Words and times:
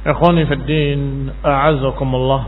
Ikhwani 0.00 0.48
fi 0.48 0.54
din, 0.64 1.28
a'azakumullah. 1.44 2.42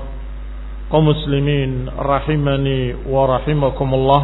Kaum 0.89 1.05
muslimin 1.05 1.89
rahimani 1.93 2.97
wa 3.05 3.29
rahimakumullah. 3.29 4.23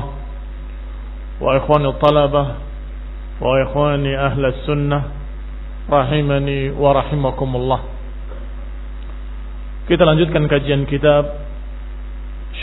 Wa 1.37 1.51
ikhwani 1.61 1.93
talabah 2.01 2.47
wa 3.39 3.53
ikhwani 3.69 4.13
ahli 4.17 4.45
sunnah 4.65 5.03
rahimani 5.93 6.73
wa 6.73 6.97
rahimakumullah. 6.97 7.81
Kita 9.89 10.05
lanjutkan 10.09 10.45
kajian 10.49 10.85
kitab 10.89 11.25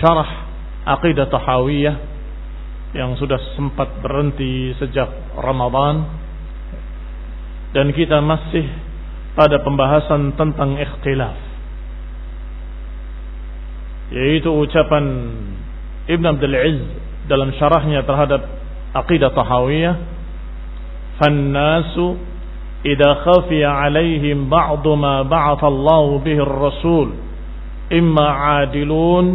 Syarah 0.01 0.49
Aqidah 0.85 1.29
Tahawiyah 1.29 1.95
yang 2.93 3.17
sudah 3.21 3.37
sempat 3.53 4.01
berhenti 4.01 4.73
sejak 4.77 5.09
Ramadan 5.37 6.05
dan 7.73 7.91
kita 7.91 8.21
masih 8.21 8.84
pada 9.35 9.59
pembahasan 9.61 10.33
tentang 10.39 10.79
ikhtilaf. 10.79 11.37
Yaitu 14.15 14.47
ucapan 14.47 15.05
Ibn 16.07 16.25
Abdul 16.25 16.55
Izz 16.55 16.81
dalam 17.27 17.51
syarahnya 17.59 18.07
terhadap 18.07 18.41
Aqidah 18.95 19.35
Tahawiyah 19.35 19.95
fannasu 21.19 22.15
idza 22.87 23.11
khafiya 23.27 23.91
alaihim 23.91 24.47
ba'd 24.47 24.85
ma 24.95 25.27
ba'atha 25.27 25.67
Allah 25.67 26.07
bihi 26.23 26.39
ar-rasul 26.39 27.11
imma 27.91 28.27
'adilun 28.63 29.25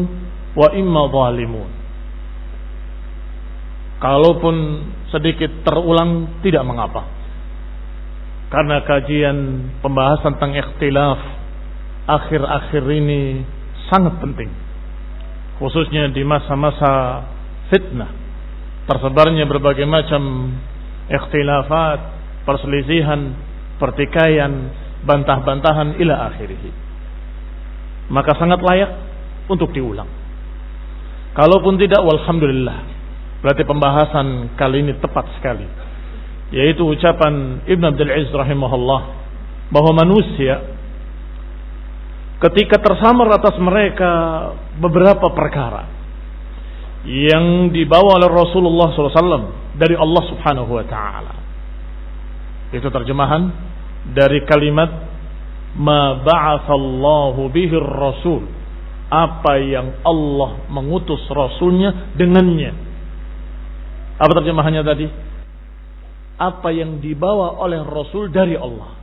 wa 0.56 0.68
imma 0.72 1.02
zalimun. 1.12 1.70
Kalaupun 4.00 4.56
sedikit 5.12 5.60
terulang 5.60 6.40
tidak 6.40 6.64
mengapa 6.64 7.19
karena 8.50 8.82
kajian 8.82 9.38
pembahasan 9.78 10.34
tentang 10.34 10.58
ikhtilaf 10.58 11.18
akhir-akhir 12.10 12.82
ini 12.82 13.46
sangat 13.86 14.18
penting. 14.18 14.50
Khususnya 15.62 16.10
di 16.10 16.26
masa-masa 16.26 17.22
fitnah. 17.70 18.10
Tersebarnya 18.90 19.46
berbagai 19.46 19.86
macam 19.86 20.50
ikhtilafat 21.06 22.00
perselisihan 22.42 23.38
pertikaian 23.78 24.50
bantah-bantahan 25.06 25.94
ila 26.02 26.34
akhirih. 26.34 26.58
Maka 28.10 28.34
sangat 28.34 28.58
layak 28.66 28.90
untuk 29.46 29.70
diulang. 29.70 30.10
Kalaupun 31.38 31.78
tidak 31.78 32.02
walhamdulillah. 32.02 32.98
Berarti 33.46 33.62
pembahasan 33.62 34.58
kali 34.58 34.82
ini 34.82 34.98
tepat 34.98 35.38
sekali 35.38 35.89
yaitu 36.50 36.82
ucapan 36.82 37.62
Ibn 37.66 37.84
Abdul 37.94 38.10
Aziz 38.10 38.30
rahimahullah 38.34 39.00
bahwa 39.70 39.92
manusia 40.02 40.66
ketika 42.42 42.82
tersamar 42.82 43.30
atas 43.38 43.54
mereka 43.62 44.10
beberapa 44.82 45.30
perkara 45.30 45.86
yang 47.06 47.70
dibawa 47.72 48.20
oleh 48.20 48.28
Rasulullah 48.28 48.92
SAW 48.92 49.76
dari 49.78 49.96
Allah 49.96 50.22
Subhanahu 50.28 50.70
Wa 50.74 50.84
Taala. 50.84 51.34
Itu 52.76 52.92
terjemahan 52.92 53.50
dari 54.12 54.44
kalimat 54.44 54.90
ma 55.80 56.18
ba'athallahu 56.20 57.46
bihi 57.54 57.76
rasul 57.78 58.42
apa 59.10 59.58
yang 59.58 60.02
Allah 60.06 60.66
mengutus 60.70 61.24
rasulnya 61.30 62.14
dengannya. 62.14 62.72
Apa 64.20 64.32
terjemahannya 64.42 64.82
tadi? 64.86 65.06
Apa 66.40 66.72
yang 66.72 67.04
dibawa 67.04 67.60
oleh 67.60 67.84
rasul 67.84 68.32
dari 68.32 68.56
Allah. 68.56 68.96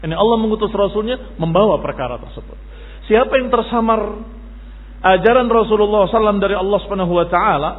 Ini 0.00 0.16
Allah 0.16 0.36
mengutus 0.40 0.72
rasulnya 0.72 1.36
membawa 1.36 1.76
perkara 1.84 2.16
tersebut. 2.16 2.56
Siapa 3.04 3.32
yang 3.36 3.52
tersamar 3.52 4.00
ajaran 5.04 5.46
Rasulullah 5.46 6.08
SAW 6.08 6.40
dari 6.40 6.56
Allah 6.56 6.78
Subhanahu 6.82 7.12
Wa 7.12 7.26
Taala 7.28 7.70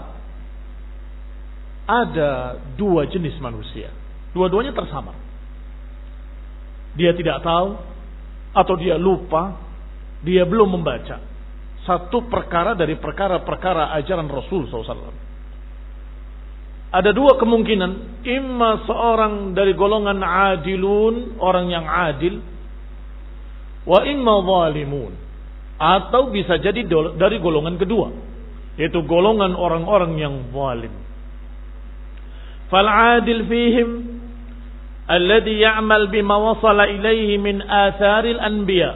ada 1.87 2.31
dua 2.77 3.09
jenis 3.09 3.35
manusia. 3.41 3.89
Dua-duanya 4.35 4.75
tersamar. 4.75 5.15
Dia 6.93 7.15
tidak 7.17 7.41
tahu 7.41 7.79
atau 8.53 8.75
dia 8.77 8.97
lupa, 8.97 9.55
dia 10.21 10.43
belum 10.43 10.81
membaca 10.81 11.21
satu 11.87 12.27
perkara 12.27 12.75
dari 12.75 12.99
perkara-perkara 12.99 13.95
ajaran 13.95 14.27
Rasul 14.27 14.67
SAW. 14.67 15.26
Ada 16.87 17.11
dua 17.11 17.35
kemungkinan, 17.35 18.23
imma 18.23 18.87
seorang 18.87 19.51
dari 19.51 19.75
golongan 19.75 20.23
adilun, 20.23 21.35
orang 21.43 21.67
yang 21.67 21.83
adil, 21.83 22.39
wa 23.83 23.99
imma 24.07 24.35
zalimun, 24.43 25.13
Atau 25.77 26.31
bisa 26.33 26.57
jadi 26.57 26.87
dari 27.19 27.37
golongan 27.43 27.75
kedua. 27.77 28.09
Yaitu 28.79 29.03
golongan 29.05 29.53
orang-orang 29.53 30.17
yang 30.17 30.35
zalim. 30.49 30.93
Fal'adil 32.67 33.43
fihim 33.47 33.89
alladhi 35.07 35.61
ya'mal 35.63 36.11
bima 36.11 36.35
wasala 36.35 36.89
ilaihi 36.89 37.39
min 37.39 37.61
atharil 37.61 38.41
anbiya. 38.41 38.91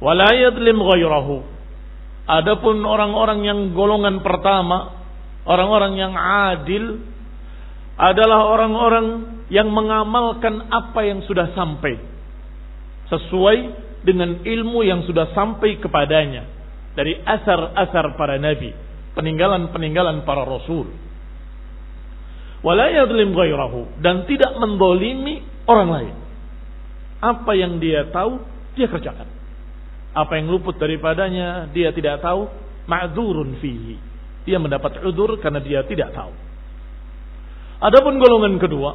Wa 0.00 0.16
la 0.16 0.30
yadlim 0.32 0.78
ghairahu. 0.80 1.36
Adapun 2.30 2.80
orang-orang 2.86 3.44
yang 3.44 3.60
golongan 3.74 4.22
pertama, 4.22 4.99
orang-orang 5.46 5.92
yang 5.96 6.14
adil 6.16 7.00
adalah 8.00 8.48
orang-orang 8.48 9.06
yang 9.52 9.68
mengamalkan 9.68 10.72
apa 10.72 11.00
yang 11.04 11.20
sudah 11.26 11.52
sampai 11.52 12.00
sesuai 13.10 13.58
dengan 14.06 14.40
ilmu 14.40 14.80
yang 14.86 15.04
sudah 15.04 15.34
sampai 15.36 15.76
kepadanya 15.82 16.48
dari 16.94 17.18
asar-asar 17.20 18.16
para 18.16 18.38
nabi, 18.40 18.72
peninggalan-peninggalan 19.14 20.24
para 20.24 20.46
rasul. 20.46 20.88
Dan 24.00 24.28
tidak 24.28 24.52
mendolimi 24.60 25.40
orang 25.64 25.88
lain. 25.88 26.14
Apa 27.20 27.52
yang 27.56 27.80
dia 27.80 28.08
tahu, 28.08 28.40
dia 28.76 28.88
kerjakan. 28.88 29.28
Apa 30.12 30.36
yang 30.40 30.52
luput 30.52 30.76
daripadanya, 30.76 31.68
dia 31.72 31.92
tidak 31.92 32.20
tahu, 32.20 32.48
ma'dzurun 32.84 33.60
fihi. 33.60 34.09
Dia 34.48 34.56
mendapat 34.56 35.00
udur 35.04 35.36
karena 35.40 35.60
dia 35.60 35.84
tidak 35.84 36.16
tahu. 36.16 36.32
Adapun 37.80 38.20
golongan 38.20 38.60
kedua, 38.60 38.92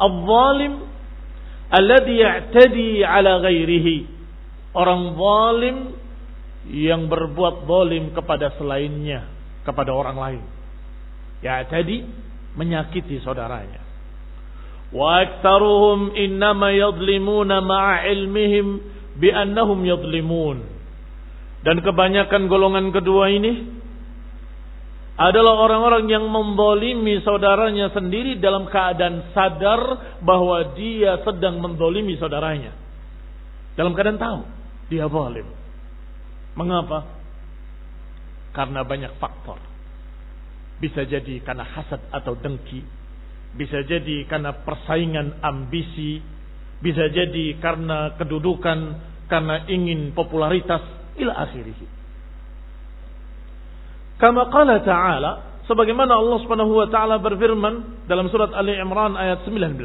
al-zalim 0.00 0.88
alladhi 1.68 2.14
ya'tadi 2.20 3.04
ala 3.04 3.40
ghairihi. 3.44 3.96
Orang 4.74 5.14
zalim 5.14 5.76
yang 6.72 7.06
berbuat 7.06 7.68
zalim 7.68 8.10
kepada 8.10 8.56
selainnya, 8.58 9.28
kepada 9.62 9.94
orang 9.94 10.16
lain. 10.18 10.42
Ya'tadi 11.44 12.02
menyakiti 12.58 13.20
saudaranya. 13.22 13.84
Wa 14.94 15.26
aktsaruhum 15.26 16.14
innama 16.14 16.70
yadhlimuna 16.70 17.58
ma'a 17.62 18.06
ilmihim 18.10 18.80
bi 19.18 19.30
annahum 19.30 19.82
yadhlimun. 19.82 20.62
Dan 21.64 21.80
kebanyakan 21.80 22.48
golongan 22.48 22.92
kedua 22.92 23.32
ini 23.32 23.83
adalah 25.14 25.62
orang-orang 25.62 26.10
yang 26.10 26.26
membolimi 26.26 27.22
saudaranya 27.22 27.94
sendiri 27.94 28.42
dalam 28.42 28.66
keadaan 28.66 29.30
sadar 29.30 30.18
bahwa 30.18 30.74
dia 30.74 31.22
sedang 31.22 31.62
mendolimi 31.62 32.18
saudaranya. 32.18 32.74
Dalam 33.78 33.94
keadaan 33.94 34.18
tahu 34.18 34.40
dia 34.90 35.06
zalim. 35.06 35.46
Mengapa? 36.58 37.06
Karena 38.54 38.82
banyak 38.82 39.18
faktor. 39.18 39.58
Bisa 40.82 41.06
jadi 41.06 41.42
karena 41.46 41.62
hasad 41.62 42.02
atau 42.10 42.34
dengki. 42.34 42.82
Bisa 43.54 43.86
jadi 43.86 44.26
karena 44.26 44.66
persaingan 44.66 45.42
ambisi. 45.42 46.18
Bisa 46.82 47.06
jadi 47.08 47.56
karena 47.62 48.18
kedudukan, 48.18 48.78
karena 49.30 49.64
ingin 49.70 50.12
popularitas, 50.12 50.82
ila 51.16 51.32
akhirih. 51.48 52.03
Kama 54.24 54.48
qala 54.48 54.80
ta'ala, 54.80 55.60
sebagaimana 55.68 56.16
Allah 56.16 56.40
Subhanahu 56.40 56.80
wa 56.80 56.88
taala 56.88 57.20
berfirman 57.20 58.08
dalam 58.08 58.32
surat 58.32 58.56
Ali 58.56 58.72
Imran 58.72 59.20
ayat 59.20 59.44
19. 59.44 59.76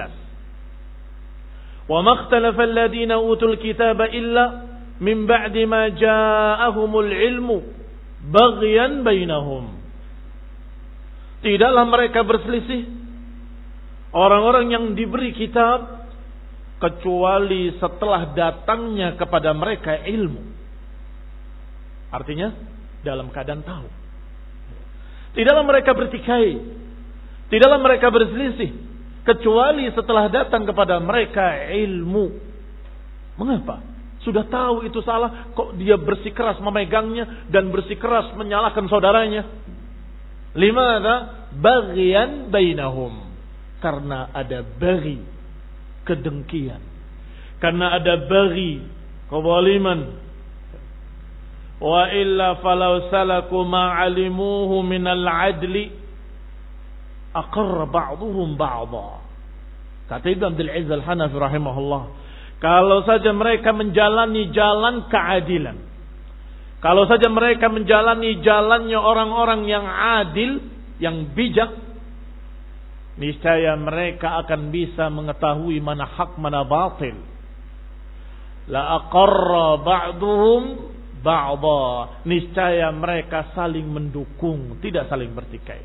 Wa 1.91 2.00
makhtalafa 2.00 2.63
alladhina 2.63 3.19
utul 3.19 3.59
kitaba 3.59 4.07
illa 4.07 4.63
min 5.03 5.27
ba'di 5.27 5.68
ma 5.68 5.91
ja'ahumul 5.91 7.12
ilmu 7.12 7.59
baghyan 8.31 9.03
bainahum. 9.03 9.75
Tidaklah 11.44 11.83
mereka 11.91 12.24
berselisih 12.24 12.88
orang-orang 14.15 14.71
yang 14.71 14.95
diberi 14.95 15.36
kitab 15.36 16.07
kecuali 16.80 17.75
setelah 17.75 18.31
datangnya 18.31 19.19
kepada 19.19 19.51
mereka 19.51 20.00
ilmu. 20.00 20.47
Artinya 22.15 22.56
dalam 23.03 23.27
keadaan 23.36 23.68
tahu. 23.68 23.99
Tidaklah 25.38 25.64
mereka 25.66 25.92
bertikai. 25.94 26.58
Tidaklah 27.50 27.80
mereka 27.81 28.08
berselisih. 28.10 28.72
Kecuali 29.26 29.86
setelah 29.94 30.26
datang 30.30 30.66
kepada 30.66 30.98
mereka 30.98 31.70
ilmu. 31.70 32.34
Mengapa? 33.38 33.81
Sudah 34.26 34.44
tahu 34.52 34.84
itu 34.84 35.00
salah, 35.06 35.54
kok 35.56 35.80
dia 35.80 35.96
bersikeras 35.96 36.60
memegangnya 36.60 37.48
dan 37.48 37.72
bersikeras 37.72 38.36
menyalahkan 38.36 38.86
saudaranya. 38.92 39.48
Limada 40.58 41.48
bagian 41.56 42.52
bainahum. 42.52 43.30
Karena 43.80 44.28
ada 44.36 44.60
bagi 44.66 45.24
kedengkian. 46.04 46.82
Karena 47.64 47.96
ada 47.96 48.28
bagi 48.28 48.84
kezaliman 49.30 50.29
Wa 51.80 52.12
illa 52.12 52.60
falau 52.60 53.08
salaku 53.08 53.64
ma'alimuhu 53.64 54.84
minal 54.84 55.24
adli 55.24 55.88
aqarra 57.31 57.88
ba'duhum 57.88 58.60
ba'dha. 58.60 59.10
Kata 60.12 60.26
Ibn 60.28 60.44
Abdul 60.52 60.72
Aziz 60.74 60.92
Al-Hanafi 60.92 61.36
rahimahullah. 61.40 62.04
Kalau 62.60 63.08
saja 63.08 63.31
mereka 63.31 63.72
menjalani 63.72 64.52
jalan 64.52 65.08
keadilan. 65.08 65.78
Kalau 66.84 67.08
saja 67.08 67.31
mereka 67.31 67.72
menjalani 67.72 68.44
jalannya 68.44 69.00
orang-orang 69.00 69.68
yang 69.68 69.86
adil, 69.88 70.64
yang 71.00 71.32
bijak, 71.32 71.72
niscaya 73.20 73.75
mereka 73.80 74.40
akan 74.44 74.72
bisa 74.72 75.08
mengetahui 75.12 75.80
mana 75.80 76.08
hak 76.08 76.36
mana 76.36 76.68
batil. 76.68 77.16
La 78.68 79.00
aqarra 79.00 79.80
ba'duhum 79.80 80.64
ba'dha. 81.24 82.24
Niscaya 82.25 82.92
mereka 82.95 83.51
saling 83.54 83.88
mendukung 83.88 84.80
tidak 84.83 85.07
saling 85.12 85.31
bertikai. 85.36 85.83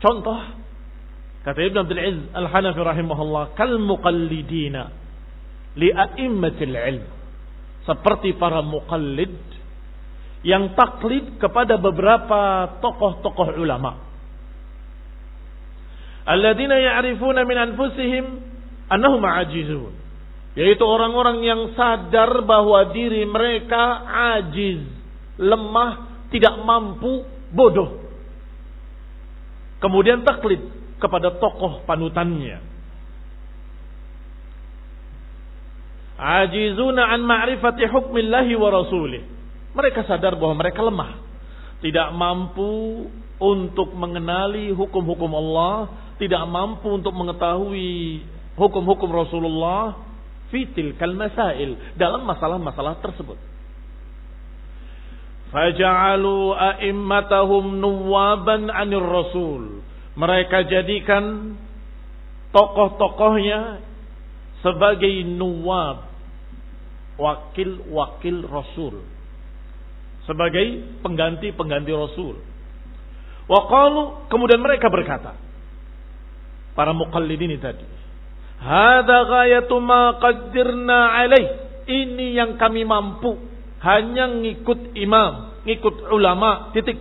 Contoh 0.00 0.40
kata 1.46 1.60
Ibn 1.62 1.78
Abdul 1.86 2.00
Aziz 2.00 2.24
Al-Hanafi 2.34 2.80
rahimahullah 2.82 3.44
kal 3.56 3.80
muqallidina 3.80 4.92
li 5.78 5.88
a'immatil 5.92 6.76
ilm. 6.76 7.06
Seperti 7.86 8.34
para 8.34 8.66
muqallid 8.66 9.36
yang 10.42 10.74
taklid 10.74 11.38
kepada 11.38 11.78
beberapa 11.78 12.70
tokoh-tokoh 12.82 13.56
ulama. 13.58 13.98
Alladzina 16.26 16.74
ya'rifuna 16.82 17.46
min 17.46 17.54
anfusihim 17.54 18.24
annahum 18.90 19.22
ajizun 19.22 20.05
yaitu 20.56 20.80
orang-orang 20.88 21.44
yang 21.44 21.60
sadar 21.76 22.40
bahwa 22.48 22.88
diri 22.96 23.28
mereka 23.28 24.00
ajiz, 24.40 24.88
lemah, 25.36 26.24
tidak 26.32 26.56
mampu, 26.64 27.28
bodoh. 27.52 28.08
Kemudian 29.84 30.24
taklid 30.24 30.64
kepada 30.96 31.36
tokoh 31.36 31.84
panutannya. 31.84 32.64
Ajizuna 36.16 37.12
an 37.12 37.20
ma'rifati 37.28 37.84
hukmillahi 37.92 38.56
wa 38.56 38.72
rasulih. 38.72 39.20
Mereka 39.76 40.08
sadar 40.08 40.40
bahwa 40.40 40.56
mereka 40.56 40.80
lemah. 40.80 41.20
Tidak 41.84 42.16
mampu 42.16 43.04
untuk 43.36 43.92
mengenali 43.92 44.72
hukum-hukum 44.72 45.28
Allah. 45.36 45.92
Tidak 46.16 46.40
mampu 46.48 46.96
untuk 46.96 47.12
mengetahui 47.12 48.24
hukum-hukum 48.56 49.12
Rasulullah 49.12 50.05
fitil 50.50 50.94
kal 51.00 51.12
masail 51.14 51.74
dalam 51.98 52.22
masalah-masalah 52.22 53.02
tersebut. 53.02 53.38
Faja'alu 55.50 56.52
a'immatahum 56.52 57.78
nuwaban 57.78 58.66
'anir 58.70 59.02
rasul. 59.02 59.80
Mereka 60.16 60.66
jadikan 60.66 61.54
tokoh-tokohnya 62.50 63.84
sebagai 64.64 65.12
nuwab, 65.28 66.08
wakil-wakil 67.20 68.36
rasul. 68.48 69.04
Sebagai 70.26 70.98
pengganti-pengganti 71.06 71.92
rasul. 71.94 72.34
Waqalu 73.46 74.26
kemudian 74.26 74.58
mereka 74.58 74.90
berkata, 74.90 75.38
para 76.74 76.90
muqallidin 76.90 77.54
tadi, 77.62 77.86
Hada 78.60 79.18
ghayatu 79.28 79.76
ma 79.80 80.16
qaddirna 80.20 81.12
alaih. 81.22 81.46
Ini 81.86 82.34
yang 82.34 82.58
kami 82.58 82.82
mampu. 82.82 83.38
Hanya 83.84 84.26
ngikut 84.26 84.96
imam, 84.98 85.62
ngikut 85.62 86.10
ulama, 86.10 86.74
titik. 86.74 86.98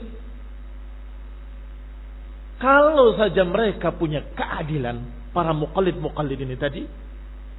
Kalau 2.62 3.18
saja 3.18 3.42
mereka 3.44 3.92
punya 3.96 4.22
keadilan, 4.38 5.30
para 5.34 5.52
muqallid-muqallid 5.52 6.40
ini 6.40 6.56
tadi, 6.56 6.84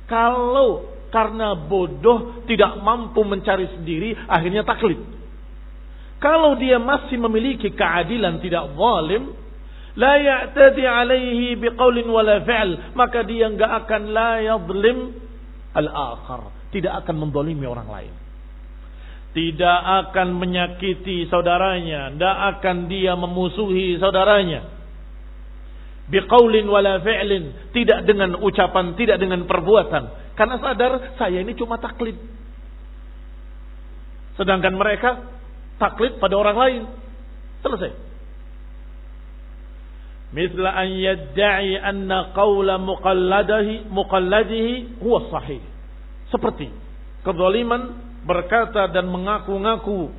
kalau 0.07 0.97
karena 1.11 1.55
bodoh 1.55 2.45
tidak 2.47 2.81
mampu 2.83 3.23
mencari 3.23 3.67
sendiri 3.77 4.15
akhirnya 4.27 4.63
taklid. 4.63 4.99
Kalau 6.17 6.57
dia 6.57 6.81
masih 6.81 7.21
memiliki 7.21 7.71
keadilan 7.77 8.41
tidak 8.41 8.73
zalim, 8.73 9.37
la 9.97 10.15
ya'tadi 10.21 10.85
alaihi 10.85 11.57
biqaulin 11.57 12.07
wala 12.07 12.45
fi'l, 12.45 12.93
maka 12.93 13.25
dia 13.25 13.49
enggak 13.49 13.85
akan 13.85 14.03
la 14.13 14.33
yadlim 14.45 15.17
al-akhar, 15.73 16.53
tidak 16.71 17.05
akan 17.05 17.27
mendolimi 17.27 17.65
orang 17.65 17.89
lain. 17.89 18.15
Tidak 19.37 19.81
akan 19.85 20.33
menyakiti 20.41 21.29
saudaranya, 21.29 22.13
tidak 22.13 22.37
akan 22.57 22.89
dia 22.89 23.13
memusuhi 23.13 24.01
saudaranya. 24.01 24.65
Biqaulin 26.09 26.65
wala 26.69 27.01
fi'lin, 27.05 27.73
tidak 27.77 28.05
dengan 28.09 28.41
ucapan, 28.41 28.97
tidak 28.97 29.21
dengan 29.21 29.45
perbuatan. 29.45 30.33
Karena 30.37 30.57
sadar 30.61 31.17
saya 31.17 31.41
ini 31.41 31.57
cuma 31.57 31.81
taklid. 31.81 32.17
Sedangkan 34.37 34.77
mereka 34.77 35.25
taklid 35.81 36.21
pada 36.21 36.37
orang 36.37 36.57
lain. 36.57 36.83
Selesai. 37.65 38.06
Misla 40.35 40.75
an 40.75 40.89
yadda'i 40.91 41.79
anna 41.79 42.35
qawla 42.35 42.83
muqalladihi 42.83 43.87
muqalladihi 43.91 45.03
huwa 45.03 45.31
sahih. 45.31 45.63
Seperti 46.31 46.71
kezaliman 47.23 47.95
berkata 48.27 48.91
dan 48.91 49.07
mengaku-ngaku 49.07 50.11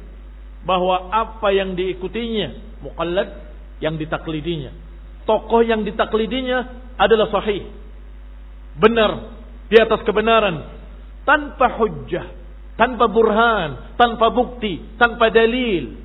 bahwa 0.64 1.12
apa 1.12 1.52
yang 1.52 1.76
diikutinya 1.76 2.80
muqallad 2.84 3.30
yang 3.84 4.00
ditaklidinya. 4.00 4.72
Tokoh 5.28 5.60
yang 5.64 5.84
ditaklidinya 5.84 6.92
adalah 6.96 7.28
sahih. 7.32 7.68
Benar 8.80 9.36
di 9.68 9.76
atas 9.76 10.00
kebenaran 10.08 10.64
tanpa 11.28 11.76
hujjah 11.76 12.38
tanpa 12.78 13.10
burhan, 13.10 13.98
tanpa 13.98 14.30
bukti, 14.32 14.96
tanpa 15.02 15.34
dalil. 15.34 15.98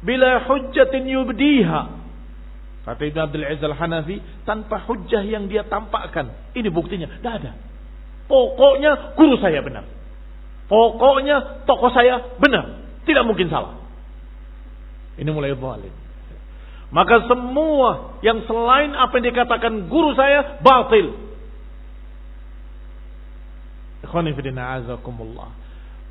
Bila 0.00 0.46
hujjatin 0.46 1.10
yubdiha. 1.10 2.01
Kata 2.82 2.98
Ibn 2.98 3.18
Abdul 3.30 3.46
Aziz 3.46 3.62
Al-Hanafi, 3.62 4.16
tanpa 4.42 4.82
hujjah 4.90 5.22
yang 5.22 5.46
dia 5.46 5.62
tampakkan. 5.62 6.34
Ini 6.50 6.66
buktinya, 6.66 7.06
tidak 7.22 7.34
ada. 7.42 7.52
Pokoknya 8.26 9.14
guru 9.14 9.38
saya 9.38 9.62
benar. 9.62 9.86
Pokoknya 10.66 11.62
tokoh 11.68 11.92
saya 11.94 12.34
benar. 12.42 12.82
Tidak 13.06 13.22
mungkin 13.22 13.46
salah. 13.52 13.78
Ini 15.20 15.28
mulai 15.30 15.54
zalim. 15.54 15.94
Maka 16.92 17.24
semua 17.24 18.20
yang 18.20 18.44
selain 18.44 18.92
apa 18.92 19.16
yang 19.16 19.26
dikatakan 19.32 19.88
guru 19.88 20.12
saya 20.12 20.60
batil. 20.60 21.12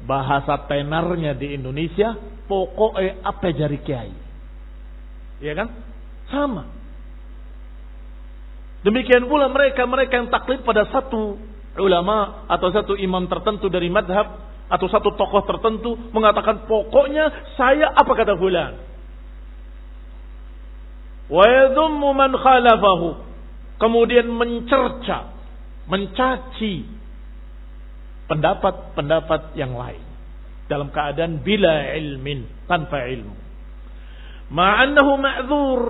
Bahasa 0.02 0.54
tenarnya 0.66 1.38
di 1.38 1.54
Indonesia 1.54 2.18
pokoknya 2.50 3.22
apa 3.22 3.46
jari 3.54 3.78
kiai. 3.86 4.14
Ya 5.42 5.54
kan? 5.54 5.70
Sama. 6.32 6.64
Demikian 8.82 9.30
pula 9.30 9.46
mereka-mereka 9.52 10.14
yang 10.18 10.30
taklid 10.34 10.66
pada 10.66 10.90
satu 10.90 11.38
ulama 11.78 12.50
atau 12.50 12.74
satu 12.74 12.94
imam 12.98 13.30
tertentu 13.30 13.70
dari 13.70 13.94
madhab 13.94 14.42
atau 14.72 14.88
satu 14.90 15.14
tokoh 15.14 15.44
tertentu 15.46 15.94
mengatakan 16.16 16.66
pokoknya 16.66 17.54
saya 17.60 17.94
apa 17.94 18.10
kata 18.16 18.34
fulan. 18.40 18.74
Wa 21.30 21.46
yadhummu 21.46 22.10
man 22.16 22.32
khalafahu. 22.34 23.30
Kemudian 23.82 24.30
mencerca, 24.30 25.34
mencaci 25.90 26.86
pendapat-pendapat 28.30 29.58
yang 29.58 29.74
lain 29.74 30.06
dalam 30.70 30.94
keadaan 30.94 31.42
bila 31.42 31.92
ilmin 31.98 32.46
tanpa 32.70 33.10
ilmu. 33.10 33.36
Ma'annahu 34.54 35.12
ma'dzur 35.18 35.82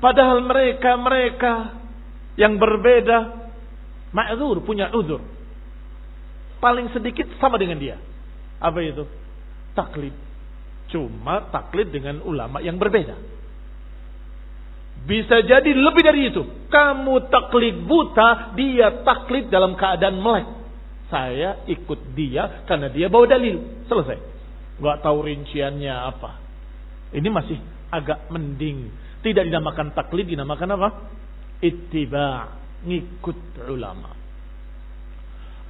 padahal 0.00 0.42
mereka-mereka 0.42 1.78
yang 2.40 2.56
berbeda 2.56 3.18
ma'dzur 4.10 4.64
punya 4.66 4.90
uzur. 4.96 5.22
Paling 6.60 6.92
sedikit 6.92 7.28
sama 7.40 7.56
dengan 7.56 7.80
dia. 7.80 7.96
Apa 8.60 8.84
itu? 8.84 9.08
Taklid. 9.72 10.12
Cuma 10.92 11.48
taklid 11.48 11.88
dengan 11.88 12.20
ulama 12.20 12.60
yang 12.60 12.76
berbeda. 12.76 13.16
Bisa 15.00 15.40
jadi 15.40 15.72
lebih 15.72 16.04
dari 16.04 16.28
itu. 16.28 16.44
Kamu 16.68 17.32
taklid 17.32 17.88
buta, 17.88 18.52
dia 18.52 19.00
taklid 19.00 19.48
dalam 19.48 19.72
keadaan 19.72 20.20
melek. 20.20 20.48
Saya 21.08 21.64
ikut 21.66 22.12
dia 22.12 22.62
karena 22.68 22.92
dia 22.92 23.08
bawa 23.08 23.24
dalil. 23.24 23.86
Selesai. 23.88 24.18
Gak 24.80 25.00
tahu 25.00 25.24
rinciannya 25.24 25.94
apa. 25.94 26.36
Ini 27.16 27.28
masih 27.32 27.58
agak 27.90 28.28
mending. 28.28 28.92
Tidak 29.20 29.44
dinamakan 29.44 29.92
taklid, 29.92 30.32
dinamakan 30.32 30.68
apa? 30.76 30.88
Ittiba. 31.60 32.56
Ngikut 32.80 33.68
ulama. 33.68 34.16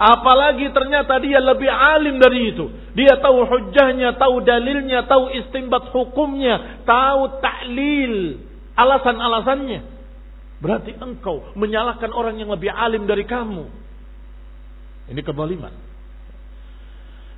Apalagi 0.00 0.72
ternyata 0.72 1.20
dia 1.20 1.44
lebih 1.44 1.68
alim 1.68 2.16
dari 2.16 2.56
itu. 2.56 2.72
Dia 2.96 3.20
tahu 3.20 3.44
hujahnya, 3.44 4.16
tahu 4.16 4.40
dalilnya, 4.40 5.04
tahu 5.04 5.28
istimbat 5.36 5.92
hukumnya, 5.92 6.80
tahu 6.88 7.42
taklil, 7.44 8.40
alasan-alasannya. 8.80 9.80
Berarti 10.64 10.96
engkau 10.96 11.52
menyalahkan 11.52 12.16
orang 12.16 12.40
yang 12.40 12.48
lebih 12.48 12.72
alim 12.72 13.04
dari 13.04 13.28
kamu. 13.28 13.68
Ini 15.12 15.20
kezaliman. 15.20 15.74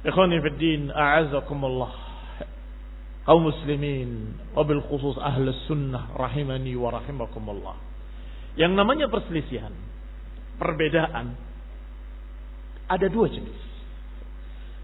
Ikhwani 0.07 0.39
fi 0.39 0.49
din, 0.55 0.83
a'azakumullah. 0.95 2.12
Kaum 3.23 3.47
muslimin, 3.47 4.35
wabil 4.51 4.83
khusus 4.91 5.15
ahli 5.23 5.47
sunnah 5.71 6.11
rahimani 6.19 6.75
wa 6.75 6.91
rahimakumullah. 6.91 7.79
Yang 8.59 8.73
namanya 8.75 9.07
perselisihan, 9.07 9.71
perbedaan, 10.59 11.39
ada 12.91 13.07
dua 13.07 13.31
jenis. 13.31 13.61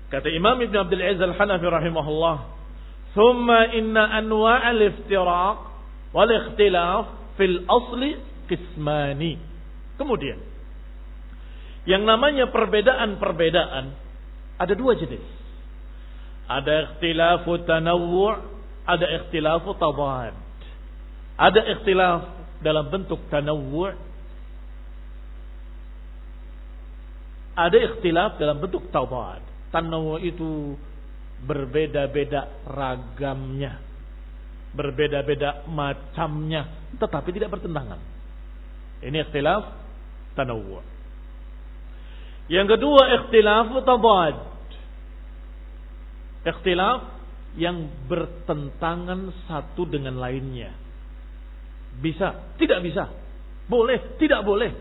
Kata 0.09 0.31
Imam 0.33 0.57
Ibn 0.57 0.75
Abdul 0.89 1.03
Aziz 1.05 1.21
Al-Hanafi 1.21 1.67
rahimahullah, 1.69 2.37
"Thumma 3.13 3.75
inna 3.77 4.09
anwa' 4.17 4.57
al-iftiraq 4.71 5.59
wal 6.15 6.31
ikhtilaf 6.33 7.37
fil 7.37 7.67
asli 7.69 8.17
qismani." 8.49 9.37
Kemudian 10.01 10.39
yang 11.85 12.07
namanya 12.07 12.49
perbedaan-perbedaan 12.55 13.85
ada 14.57 14.75
dua 14.79 14.97
jenis. 14.97 15.38
Ada 16.49 16.73
ikhtilafu 16.97 17.61
tanawwu' 17.69 18.41
ada 18.89 19.07
ikhtilafu 19.21 19.77
tabad. 19.77 20.33
Ada 21.37 21.61
ikhtilaf 21.77 22.21
dalam 22.65 22.89
bentuk 22.89 23.21
tanawwu' 23.29 23.93
ada 27.53 27.77
ikhtilaf 27.77 28.41
dalam 28.41 28.65
bentuk 28.65 28.89
tabad. 28.89 29.45
Tanawwu' 29.69 30.25
itu 30.25 30.73
berbeda-beda 31.45 32.65
ragamnya. 32.65 33.85
Berbeda-beda 34.73 35.69
macamnya, 35.69 36.65
tetapi 36.97 37.29
tidak 37.37 37.61
bertentangan. 37.61 38.01
Ini 39.05 39.29
ikhtilaf 39.29 39.69
tanawwu'. 40.33 40.81
Yang 42.49 42.81
kedua 42.81 43.03
ikhtilaf 43.21 43.69
tabad. 43.85 44.48
Ikhtilaf 46.49 47.01
yang 47.61 47.91
bertentangan 48.09 49.35
satu 49.45 49.85
dengan 49.85 50.17
lainnya. 50.17 50.73
Bisa, 51.99 52.57
tidak 52.57 52.81
bisa. 52.87 53.11
Boleh, 53.69 54.17
tidak 54.17 54.47
boleh. 54.47 54.73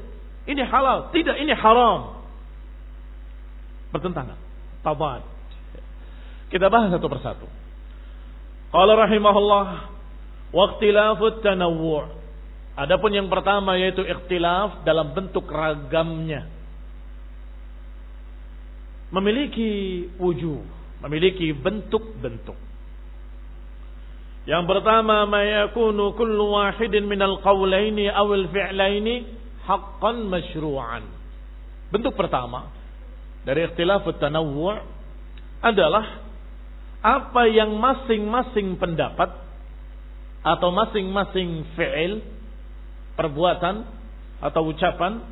Ini 0.47 0.63
halal, 0.63 1.11
tidak 1.11 1.35
ini 1.41 1.51
haram. 1.51 2.23
Bertentangan. 3.91 4.39
Tabad. 4.85 5.21
Kita 6.47 6.71
bahas 6.71 6.95
satu 6.95 7.07
persatu. 7.11 7.47
Qala 8.71 8.93
rahimahullah 8.95 9.91
waqtilafut 10.55 11.43
tanawwu'. 11.43 12.15
Adapun 12.77 13.11
yang 13.11 13.27
pertama 13.27 13.75
yaitu 13.75 14.05
ikhtilaf 14.05 14.85
dalam 14.85 15.11
bentuk 15.17 15.49
ragamnya 15.49 16.45
memiliki 19.11 20.03
wujud, 20.19 20.63
memiliki 21.03 21.53
bentuk-bentuk. 21.53 22.57
Yang 24.47 24.63
pertama, 24.63 25.27
ma 25.27 25.43
yakunu 25.43 26.15
kullu 26.15 26.55
wahidin 26.55 27.03
minal 27.03 27.43
qawlaini 27.43 28.07
awil 28.07 28.47
fi'laini 28.47 29.27
haqqan 29.67 30.31
masyru'an. 30.31 31.03
Bentuk 31.91 32.15
pertama 32.15 32.71
dari 33.43 33.67
ikhtilaf 33.67 34.07
tanawwu' 34.19 34.79
adalah 35.63 36.23
apa 37.03 37.43
yang 37.47 37.75
masing-masing 37.75 38.79
pendapat 38.79 39.31
atau 40.43 40.69
masing-masing 40.71 41.63
fi'il 41.75 42.23
perbuatan 43.19 43.83
atau 44.39 44.61
ucapan 44.69 45.23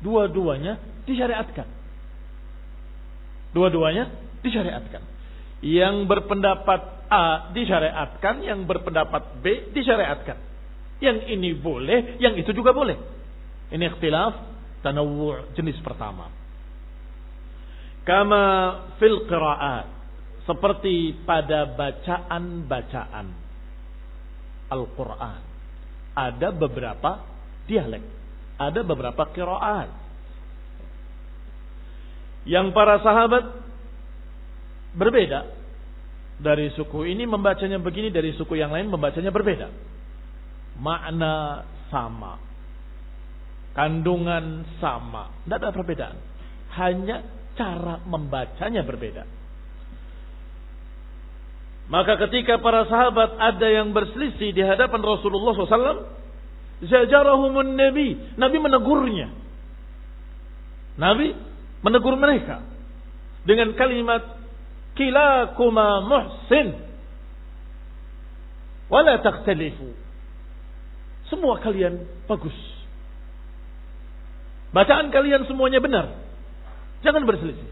dua-duanya 0.00 0.78
disyariatkan 1.04 1.66
Dua-duanya 3.54 4.10
disyariatkan. 4.44 5.02
Yang 5.64 6.04
berpendapat 6.04 7.08
A 7.08 7.50
disyariatkan, 7.56 8.44
yang 8.44 8.68
berpendapat 8.68 9.40
B 9.40 9.72
disyariatkan. 9.72 10.36
Yang 11.00 11.18
ini 11.32 11.56
boleh, 11.56 12.20
yang 12.20 12.36
itu 12.36 12.52
juga 12.52 12.76
boleh. 12.76 12.96
Ini 13.72 13.90
ikhtilaf 13.96 14.36
tanawu' 14.84 15.56
jenis 15.56 15.80
pertama. 15.80 16.28
Kama 18.04 18.44
fil 19.00 19.24
qira'at. 19.24 19.88
Seperti 20.44 21.24
pada 21.24 21.64
bacaan-bacaan 21.72 23.26
Al-Quran. 24.68 25.40
Ada 26.12 26.52
beberapa 26.52 27.24
dialek. 27.64 28.04
Ada 28.60 28.84
beberapa 28.84 29.24
qira'at. 29.32 29.88
Yang 32.44 32.76
para 32.76 33.00
sahabat 33.00 33.63
berbeda. 34.94 35.62
Dari 36.34 36.70
suku 36.74 37.06
ini 37.06 37.26
membacanya 37.30 37.78
begini, 37.78 38.10
dari 38.10 38.34
suku 38.34 38.58
yang 38.58 38.74
lain 38.74 38.90
membacanya 38.90 39.30
berbeda. 39.30 39.70
Makna 40.82 41.62
sama. 41.90 42.42
Kandungan 43.74 44.66
sama. 44.82 45.30
Tidak 45.46 45.56
ada 45.62 45.70
perbedaan. 45.70 46.16
Hanya 46.74 47.22
cara 47.54 48.02
membacanya 48.02 48.82
berbeda. 48.82 49.22
Maka 51.84 52.16
ketika 52.26 52.58
para 52.58 52.88
sahabat 52.88 53.36
ada 53.36 53.68
yang 53.68 53.92
berselisih 53.92 54.56
di 54.56 54.62
hadapan 54.64 55.04
Rasulullah 55.04 55.52
SAW, 55.52 56.08
zajarahumun 56.82 57.76
Nabi. 57.76 58.34
Nabi 58.40 58.56
menegurnya. 58.58 59.28
Nabi 60.98 61.34
menegur 61.84 62.16
mereka 62.16 62.64
dengan 63.44 63.76
kalimat 63.76 64.43
kilakuma 64.94 66.02
muhsin. 66.06 66.74
Wala 68.90 69.18
takhtalifu 69.20 70.04
semua 71.32 71.58
kalian 71.58 72.04
bagus. 72.30 72.54
Bacaan 74.70 75.10
kalian 75.10 75.46
semuanya 75.50 75.82
benar. 75.82 76.14
Jangan 77.02 77.26
berselisih. 77.26 77.70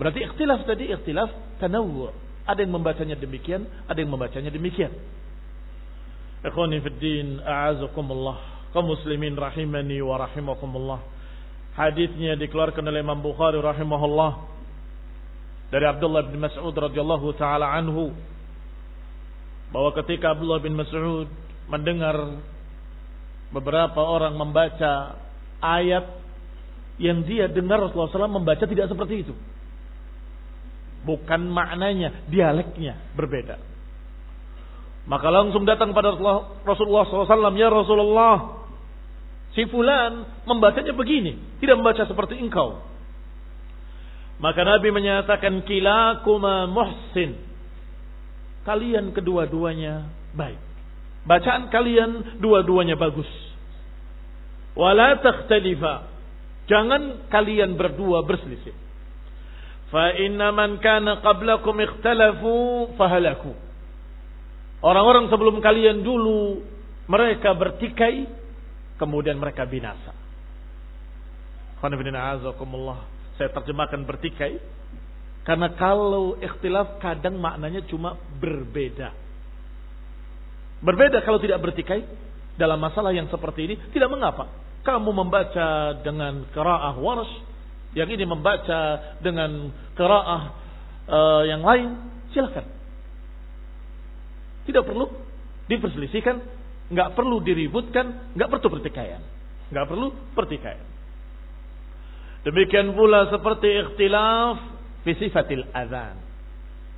Berarti 0.00 0.24
ikhtilaf 0.24 0.64
tadi 0.64 0.88
ikhtilaf 0.88 1.28
tanawwu. 1.58 2.12
Ada 2.48 2.64
yang 2.64 2.72
membacanya 2.80 3.16
demikian 3.20 3.68
ada 3.84 3.98
yang 4.00 4.08
membacanya 4.08 4.48
demikian. 4.48 4.92
Ikhwani 6.40 6.80
fid 6.80 6.96
din 7.02 7.28
a'azakumullah. 7.44 8.70
Kaum 8.72 8.88
muslimin 8.88 9.36
rahimani 9.36 10.00
wa 10.00 10.16
rahimakumullah. 10.22 11.00
Hadisnya 11.76 12.38
dikeluarkan 12.40 12.84
oleh 12.84 13.00
Imam 13.04 13.20
Bukhari 13.20 13.60
rahimahullah 13.60 14.47
dari 15.68 15.84
Abdullah 15.84 16.24
bin 16.28 16.40
Mas'ud 16.40 16.72
radhiyallahu 16.72 17.28
taala 17.36 17.68
anhu 17.68 18.12
bahwa 19.68 19.92
ketika 20.00 20.32
Abdullah 20.32 20.64
bin 20.64 20.76
Mas'ud 20.76 21.28
mendengar 21.68 22.16
beberapa 23.52 24.00
orang 24.00 24.36
membaca 24.36 25.20
ayat 25.60 26.18
yang 26.98 27.22
dia 27.24 27.46
dengar 27.46 27.78
Rasulullah 27.78 28.10
SAW 28.10 28.40
membaca 28.42 28.64
tidak 28.66 28.90
seperti 28.90 29.28
itu. 29.28 29.34
Bukan 31.06 31.46
maknanya, 31.46 32.26
dialeknya 32.26 32.98
berbeda. 33.14 33.56
Maka 35.08 35.28
langsung 35.30 35.64
datang 35.64 35.94
pada 35.96 36.12
Rasulullah 36.66 37.06
SAW, 37.06 37.54
Ya 37.56 37.70
Rasulullah, 37.70 38.66
si 39.56 39.64
fulan 39.70 40.26
membacanya 40.44 40.92
begini, 40.92 41.38
tidak 41.62 41.80
membaca 41.80 42.02
seperti 42.04 42.36
engkau. 42.42 42.82
Maka 44.38 44.62
Nabi 44.62 44.94
menyatakan 44.94 45.66
kilakuma 45.66 46.70
muhsin. 46.70 47.34
Kalian 48.62 49.10
kedua-duanya 49.10 50.06
baik. 50.34 50.60
Bacaan 51.26 51.68
kalian 51.74 52.38
dua-duanya 52.38 52.94
bagus. 52.94 53.28
Wala 54.78 55.18
takhtalifa. 55.18 56.06
Jangan 56.70 57.26
kalian 57.32 57.74
berdua 57.74 58.22
berselisih. 58.22 58.76
Fa 59.90 60.14
inna 60.14 60.54
man 60.54 60.78
kana 60.78 61.18
qablakum 61.24 61.74
ikhtalafu 61.80 62.54
fahalaku. 62.94 63.56
Orang-orang 64.78 65.26
sebelum 65.32 65.58
kalian 65.58 66.06
dulu 66.06 66.62
mereka 67.10 67.56
bertikai 67.56 68.30
kemudian 69.00 69.34
mereka 69.40 69.66
binasa. 69.66 70.14
Qanibina 71.82 72.38
azakumullah. 72.38 73.17
Saya 73.38 73.54
terjemahkan 73.54 74.02
bertikai. 74.02 74.58
Karena 75.46 75.72
kalau 75.78 76.36
ikhtilaf 76.42 77.00
kadang 77.00 77.40
maknanya 77.40 77.80
cuma 77.88 78.20
berbeda. 78.36 79.16
Berbeda 80.84 81.24
kalau 81.24 81.40
tidak 81.40 81.62
bertikai 81.64 82.04
dalam 82.60 82.76
masalah 82.82 83.14
yang 83.14 83.30
seperti 83.30 83.64
ini 83.64 83.74
tidak 83.94 84.12
mengapa. 84.12 84.50
Kamu 84.84 85.10
membaca 85.10 85.98
dengan 86.04 86.46
keraah 86.52 86.94
waras, 87.00 87.30
yang 87.96 88.10
ini 88.12 88.28
membaca 88.28 89.14
dengan 89.24 89.72
keraah 89.96 90.42
uh, 91.08 91.42
yang 91.48 91.64
lain, 91.64 91.88
silakan. 92.30 92.66
Tidak 94.68 94.84
perlu 94.84 95.08
diperselisihkan, 95.66 96.36
nggak 96.92 97.16
perlu 97.16 97.40
diributkan, 97.40 98.36
nggak 98.36 98.48
perlu 98.52 98.68
pertikaian, 98.68 99.22
nggak 99.72 99.86
perlu 99.88 100.12
pertikaian. 100.36 100.97
Demikian 102.46 102.94
pula 102.94 103.26
seperti 103.32 103.66
ikhtilaf 103.66 104.56
fi 105.02 105.12
sifatil 105.18 105.66
adzan. 105.74 106.16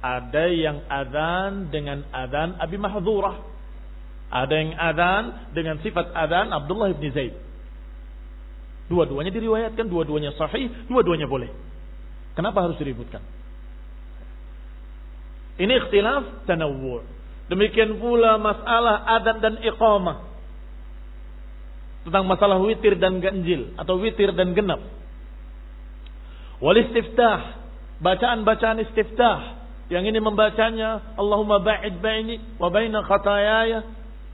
Ada 0.00 0.44
yang 0.52 0.84
adzan 0.88 1.68
dengan 1.72 2.04
adzan 2.12 2.56
Abi 2.60 2.76
Mahdhurah. 2.76 3.36
Ada 4.30 4.54
yang 4.56 4.72
adzan 4.76 5.24
dengan 5.56 5.80
sifat 5.80 6.12
adzan 6.12 6.52
Abdullah 6.52 6.92
bin 6.96 7.12
Zaid. 7.12 7.34
Dua-duanya 8.90 9.30
diriwayatkan, 9.30 9.86
dua-duanya 9.86 10.34
sahih, 10.34 10.66
dua-duanya 10.90 11.30
boleh. 11.30 11.50
Kenapa 12.34 12.66
harus 12.66 12.74
diributkan? 12.80 13.22
Ini 15.60 15.72
ikhtilaf 15.84 16.48
tanawwu'. 16.48 17.04
Demikian 17.52 17.98
pula 17.98 18.38
masalah 18.38 19.02
adat 19.20 19.42
dan 19.42 19.54
iqamah. 19.60 20.26
Tentang 22.06 22.24
masalah 22.24 22.56
witir 22.62 22.96
dan 22.96 23.20
ganjil 23.20 23.76
atau 23.76 24.00
witir 24.00 24.32
dan 24.32 24.56
genap. 24.56 24.80
Wal 26.60 26.76
istiftah, 26.76 27.56
bacaan-bacaan 28.04 28.84
istiftah. 28.84 29.60
Yang 29.90 30.14
ini 30.14 30.18
membacanya 30.22 31.16
Allahumma 31.18 31.58
ba'id 31.58 31.98
baini 31.98 32.38
wa 32.60 32.70
baina 32.70 33.02
khatayaya. 33.02 33.82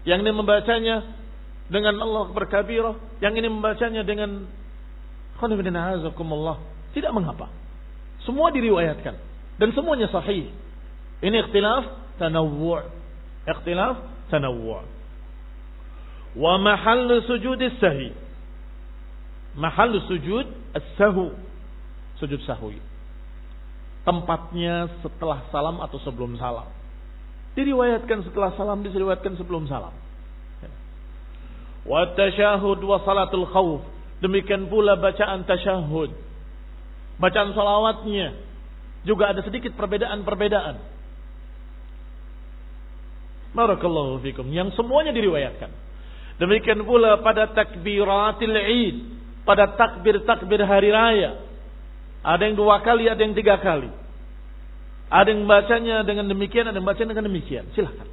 Yang 0.05 0.19
ini 0.27 0.33
membacanya 0.35 0.97
dengan 1.71 1.97
Allah 1.97 2.29
berkabirah. 2.35 3.23
Yang 3.25 3.35
ini 3.41 3.49
membacanya 3.49 4.03
dengan 4.05 4.45
Allah. 5.41 6.57
Tidak 6.93 7.12
mengapa. 7.15 7.49
Semua 8.27 8.51
diriwayatkan 8.53 9.15
dan 9.57 9.69
semuanya 9.73 10.11
sahih. 10.12 10.51
Ini 11.25 11.37
ikhtilaf 11.49 11.85
tanawwu'. 12.21 12.85
Ikhtilaf 13.49 13.97
tanawwu'. 14.29 14.85
Wa 16.37 16.53
mahallu 16.61 17.25
sujud 17.25 17.57
as-sahih. 17.57 18.12
Mahallu 19.57 20.05
sujud 20.05 20.45
as-sahu 20.77 21.33
sujud 22.21 22.41
sahwi. 22.45 22.81
Tempatnya 24.07 24.87
setelah 25.03 25.43
salam 25.51 25.83
atau 25.83 25.99
sebelum 26.03 26.39
salam. 26.39 26.71
Diriwayatkan 27.57 28.23
setelah 28.29 28.55
salam, 28.55 28.85
diriwayatkan 28.85 29.35
sebelum 29.41 29.67
salam. 29.67 29.95
Wa 31.87 32.13
tasyahud 32.19 32.83
wa 32.83 32.99
salatul 33.07 33.47
khawf. 33.49 33.83
Demikian 34.21 34.67
pula 34.67 34.99
bacaan 34.99 35.47
tasyahud. 35.47 36.11
Bacaan 37.17 37.55
salawatnya. 37.55 38.37
Juga 39.07 39.31
ada 39.31 39.41
sedikit 39.47 39.73
perbedaan-perbedaan. 39.79 40.83
Barakallahu 43.55 44.21
fikum. 44.21 44.51
Yang 44.51 44.75
semuanya 44.77 45.15
diriwayatkan. 45.15 45.71
Demikian 46.43 46.85
pula 46.85 47.23
pada 47.23 47.49
takbiratil 47.55 48.57
id. 48.67 48.97
Pada 49.47 49.79
takbir-takbir 49.79 50.61
hari 50.67 50.91
raya. 50.91 51.46
Ada 52.27 52.43
yang 52.51 52.59
dua 52.59 52.83
kali, 52.83 53.07
ada 53.07 53.23
yang 53.23 53.39
tiga 53.39 53.55
kali. 53.62 53.87
Ada 55.07 55.31
yang 55.31 55.47
bacanya 55.47 56.03
dengan 56.03 56.27
demikian, 56.27 56.67
ada 56.67 56.75
yang 56.75 56.89
bacanya 56.89 57.15
dengan 57.15 57.31
demikian. 57.31 57.71
Silahkan. 57.79 58.11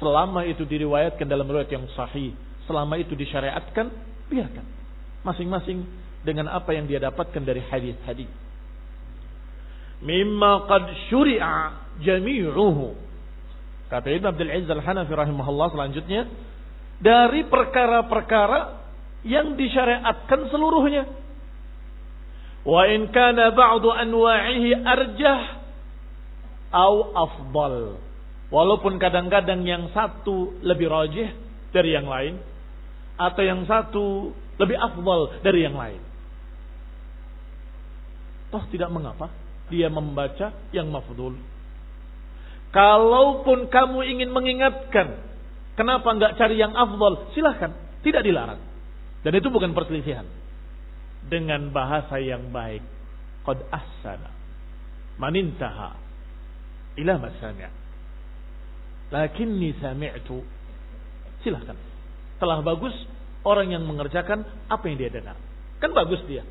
Selama 0.00 0.48
itu 0.48 0.64
diriwayatkan 0.64 1.28
dalam 1.28 1.44
riwayat 1.44 1.68
yang 1.68 1.84
sahih, 1.92 2.32
selama 2.64 2.96
itu 2.96 3.12
disyariatkan, 3.12 3.92
biarkan. 4.32 4.64
Masing-masing 5.20 5.84
dengan 6.24 6.48
apa 6.48 6.72
yang 6.72 6.88
dia 6.88 6.98
dapatkan 6.98 7.44
dari 7.44 7.60
hadis-hadis. 7.60 8.32
Mimma 10.00 10.66
qad 10.66 10.88
syuri'a 11.12 11.56
jami'uhu. 12.00 12.96
Kata 13.92 14.08
Ibn 14.08 14.32
Abdul 14.32 14.48
Aziz 14.48 14.72
Al-Hanafi 14.72 15.12
rahimahullah 15.12 15.68
selanjutnya. 15.76 16.24
Dari 17.04 17.44
perkara-perkara 17.46 18.80
yang 19.28 19.54
disyariatkan 19.54 20.48
seluruhnya 20.50 21.21
Wa 22.62 22.86
in 22.86 23.10
kana 23.10 23.50
ba'du 23.50 23.90
anwa'ihi 23.90 24.70
arjah 24.86 25.42
au 26.70 26.94
afdal. 27.14 27.98
Walaupun 28.52 29.00
kadang-kadang 29.00 29.64
yang 29.64 29.88
satu 29.96 30.60
lebih 30.60 30.86
rajih 30.86 31.32
dari 31.72 31.96
yang 31.96 32.06
lain 32.06 32.36
atau 33.16 33.42
yang 33.42 33.64
satu 33.64 34.30
lebih 34.60 34.76
afdal 34.76 35.40
dari 35.40 35.64
yang 35.64 35.74
lain. 35.74 36.00
Toh 38.52 38.64
tidak 38.68 38.92
mengapa 38.92 39.32
dia 39.72 39.88
membaca 39.88 40.52
yang 40.76 40.92
mafdul. 40.92 41.40
Kalaupun 42.72 43.72
kamu 43.72 44.00
ingin 44.16 44.28
mengingatkan, 44.32 45.20
kenapa 45.76 46.08
nggak 46.12 46.36
cari 46.36 46.60
yang 46.60 46.76
afdal? 46.76 47.32
Silahkan, 47.32 47.72
tidak 48.04 48.20
dilarang. 48.24 48.60
Dan 49.24 49.32
itu 49.32 49.48
bukan 49.48 49.72
perselisihan. 49.72 50.28
Dengan 51.28 51.70
bahasa 51.70 52.18
yang 52.18 52.50
baik. 52.50 52.82
Qad 53.46 53.58
ahsana. 53.70 54.30
Manintaha. 55.18 55.98
Ila 56.98 57.18
masanya. 57.18 57.70
Lakinni 59.12 59.76
sami'tu. 59.78 60.42
Silahkan. 61.44 61.78
Telah 62.38 62.58
bagus 62.64 62.94
orang 63.42 63.70
yang 63.74 63.84
mengerjakan 63.86 64.46
apa 64.66 64.84
yang 64.88 64.96
dia 64.98 65.10
dengar. 65.10 65.36
Kan 65.78 65.90
bagus 65.94 66.22
dia 66.30 66.46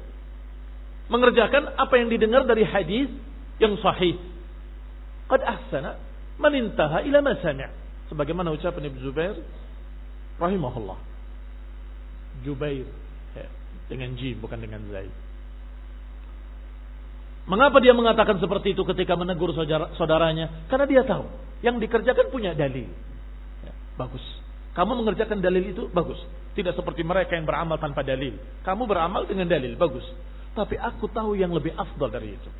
mengerjakan 1.12 1.76
apa 1.76 1.94
yang 2.00 2.08
didengar 2.08 2.48
dari 2.48 2.64
hadis 2.64 3.12
yang 3.60 3.76
sahih. 3.84 4.16
Qad 5.28 5.44
ahsana 5.44 6.00
man 6.40 6.56
intaha 6.56 7.04
ila. 7.04 7.20
Sebagaimana 8.08 8.56
ucapan 8.56 8.88
Ibnu 8.88 9.00
Zubair 9.04 9.36
rahimahullah. 10.40 11.00
Jubair 12.48 12.88
dengan 13.92 14.16
jim 14.16 14.40
bukan 14.40 14.64
dengan 14.64 14.80
zaid. 14.88 15.12
Mengapa 17.52 17.84
dia 17.84 17.92
mengatakan 17.92 18.40
seperti 18.40 18.72
itu 18.72 18.88
ketika 18.88 19.20
menegur 19.20 19.52
saudara, 19.52 19.92
saudaranya? 20.00 20.70
Karena 20.72 20.86
dia 20.88 21.04
tahu 21.04 21.28
yang 21.60 21.84
dikerjakan 21.84 22.32
punya 22.32 22.56
dalil. 22.56 22.88
Ya, 23.66 23.74
bagus. 24.00 24.24
Kamu 24.72 25.04
mengerjakan 25.04 25.44
dalil 25.44 25.76
itu 25.76 25.92
bagus. 25.92 26.22
Tidak 26.56 26.72
seperti 26.72 27.04
mereka 27.04 27.36
yang 27.36 27.44
beramal 27.44 27.76
tanpa 27.76 28.08
dalil. 28.08 28.40
Kamu 28.64 28.88
beramal 28.88 29.28
dengan 29.28 29.52
dalil 29.52 29.76
bagus. 29.76 30.06
Tapi 30.56 30.80
aku 30.80 31.12
tahu 31.12 31.36
yang 31.36 31.52
lebih 31.52 31.76
afdal 31.76 32.08
dari 32.08 32.40
itu. 32.40 32.52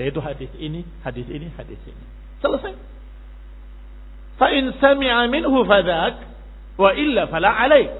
Yaitu 0.00 0.20
hadis 0.24 0.48
ini, 0.56 0.88
hadis 1.04 1.28
ini, 1.28 1.52
hadis 1.52 1.80
ini. 1.84 2.04
Selesai. 2.40 2.72
Fa'in 4.40 4.72
sami'a 4.80 5.28
minhu 5.28 5.60
fadak, 5.68 6.16
wa 6.80 6.96
illa 6.96 7.28
fala 7.28 7.52
alaih. 7.52 7.92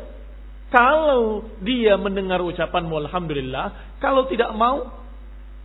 Kalau 0.73 1.45
dia 1.61 2.01
mendengar 2.01 2.41
ucapanmu 2.41 2.97
Alhamdulillah, 3.05 4.01
kalau 4.01 4.25
tidak 4.25 4.57
mau, 4.57 4.89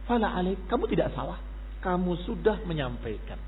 fala 0.03 0.35
alaih. 0.35 0.59
Kamu 0.67 0.83
tidak 0.91 1.15
salah. 1.15 1.39
Kamu 1.79 2.27
sudah 2.27 2.59
menyampaikan. 2.67 3.39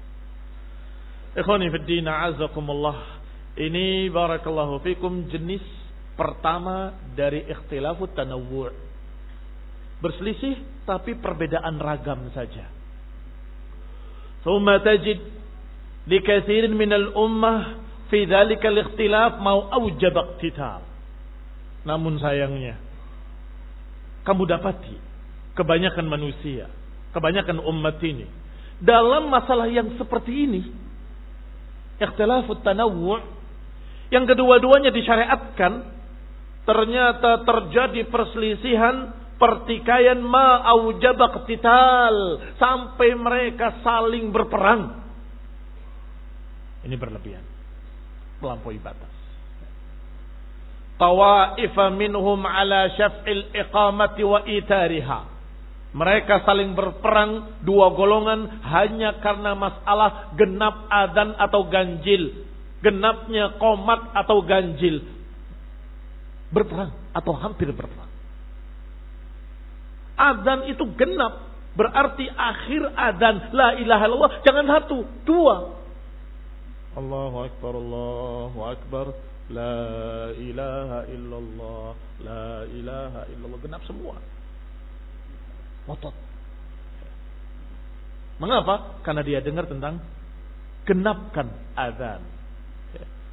Ikhwani 1.36 1.68
fiddina 1.68 2.32
azakumullah. 2.32 3.20
Ini 3.60 4.08
barakallahu 4.08 4.80
fikum 4.88 5.28
jenis 5.28 5.60
pertama 6.16 6.96
dari 7.12 7.44
ikhtilafut 7.44 8.16
tanawwu' 8.16 8.72
Berselisih 10.00 10.88
tapi 10.88 11.20
perbedaan 11.20 11.76
ragam 11.76 12.32
saja. 12.32 12.72
Thumma 14.48 14.80
tajid 14.80 15.20
li 16.08 16.20
katsirin 16.24 16.72
min 16.72 16.96
al-ummah 16.96 17.84
fi 18.08 18.24
dzalika 18.24 18.72
al-ikhtilaf 18.72 19.44
mau 19.44 19.68
awjab 19.76 20.16
iqtital. 20.16 20.89
Namun 21.90 22.22
sayangnya 22.22 22.78
kamu 24.22 24.46
dapati 24.46 24.94
kebanyakan 25.58 26.06
manusia, 26.06 26.70
kebanyakan 27.18 27.66
umat 27.66 27.98
ini 28.06 28.30
dalam 28.78 29.34
masalah 29.34 29.66
yang 29.66 29.98
seperti 29.98 30.46
ini 30.46 30.62
ikhtilafut 31.98 32.62
tanawwu' 32.62 33.20
yang 34.14 34.30
kedua-duanya 34.30 34.94
disyariatkan 34.94 35.98
ternyata 36.64 37.42
terjadi 37.44 38.06
perselisihan 38.08 39.18
pertikaian 39.42 40.20
ma 40.22 40.62
aujaba 40.78 41.42
qital 41.44 42.16
sampai 42.60 43.18
mereka 43.18 43.82
saling 43.82 44.30
berperang. 44.30 45.02
Ini 46.86 46.96
berlebihan. 46.96 47.44
Melampaui 48.40 48.80
batas. 48.80 49.19
Tawaifa 51.00 51.96
minhum 51.96 52.44
ala 52.44 52.92
syaf'il 53.00 53.48
iqamati 53.56 54.22
wa 54.28 54.44
itariha. 54.44 55.20
Mereka 55.96 56.46
saling 56.46 56.76
berperang 56.78 57.64
dua 57.66 57.96
golongan 57.96 58.62
hanya 58.62 59.18
karena 59.24 59.58
masalah 59.58 60.36
genap 60.36 60.86
adan 60.92 61.34
atau 61.40 61.66
ganjil. 61.72 62.46
Genapnya 62.84 63.58
komat 63.58 64.12
atau 64.12 64.44
ganjil. 64.44 65.02
Berperang 66.52 66.94
atau 67.16 67.34
hampir 67.34 67.72
berperang. 67.72 68.12
Adzan 70.20 70.68
itu 70.68 70.84
genap. 71.00 71.48
Berarti 71.80 72.28
akhir 72.28 72.92
adzan. 72.92 73.56
La 73.56 73.80
ilaha 73.80 74.04
illallah. 74.04 74.34
Jangan 74.44 74.66
satu. 74.68 74.98
Dua. 75.24 75.80
Allahu 77.00 77.38
Akbar. 77.48 77.72
Allahu 77.72 78.60
Akbar. 78.68 79.06
La 79.50 80.30
ilaha 80.38 81.00
illallah. 81.10 81.88
La 82.22 82.50
ilaha 82.70 83.22
illallah. 83.34 83.60
Genap 83.66 83.82
semua. 83.90 84.16
Motot. 85.90 86.14
Mengapa? 88.40 89.02
Karena 89.04 89.22
dia 89.26 89.40
dengar 89.42 89.68
tentang 89.68 90.00
genapkan 90.88 91.50
adzan. 91.76 92.24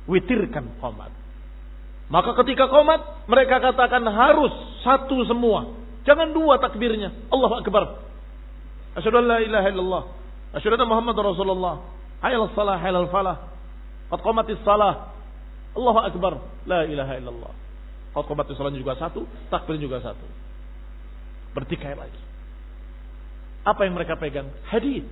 Witirkan 0.07 0.81
komat. 0.83 1.11
Maka 2.07 2.39
ketika 2.43 2.71
komat, 2.71 3.27
mereka 3.27 3.59
katakan 3.59 4.07
harus 4.07 4.55
satu 4.87 5.27
semua. 5.27 5.75
Jangan 6.07 6.31
dua 6.31 6.63
takbirnya. 6.63 7.11
Allah 7.35 7.53
Akbar. 7.59 7.85
Asyhadu 8.95 9.21
an 9.21 9.27
la 9.27 9.39
ilaha 9.43 9.67
illallah. 9.75 10.03
Asyhadu 10.55 10.79
anna 10.79 10.87
Muhammad 10.87 11.17
Rasulullah. 11.19 11.83
Hayal 12.23 12.47
salah, 12.55 12.79
hayal 12.79 13.11
falah. 13.11 13.51
Qad 14.09 14.23
qamatis 14.23 14.63
salah. 14.63 15.16
Allahu 15.77 16.01
Akbar. 16.01 16.33
La 16.65 16.89
ilaha 16.89 17.15
illallah. 17.21 17.53
Qamatis 18.17 18.57
salah 18.57 18.73
juga 18.73 18.97
satu, 18.97 19.29
takbir 19.53 19.77
juga 19.77 20.01
satu. 20.01 20.25
Bertikai 21.53 21.93
lagi. 21.93 22.23
Apa 23.61 23.85
yang 23.85 23.93
mereka 23.93 24.17
pegang? 24.17 24.49
Hadis. 24.73 25.05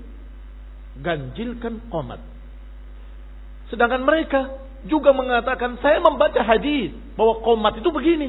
Ganjilkan 1.05 1.85
qomat. 1.93 2.23
Sedangkan 3.69 4.09
mereka 4.09 4.57
juga 4.89 5.13
mengatakan 5.13 5.77
saya 5.85 6.01
membaca 6.01 6.41
hadis 6.41 6.97
bahwa 7.13 7.45
qomat 7.45 7.77
itu 7.77 7.89
begini. 7.93 8.29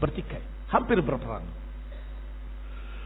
Bertikai. 0.00 0.42
Hampir 0.68 1.00
berperang. 1.00 1.44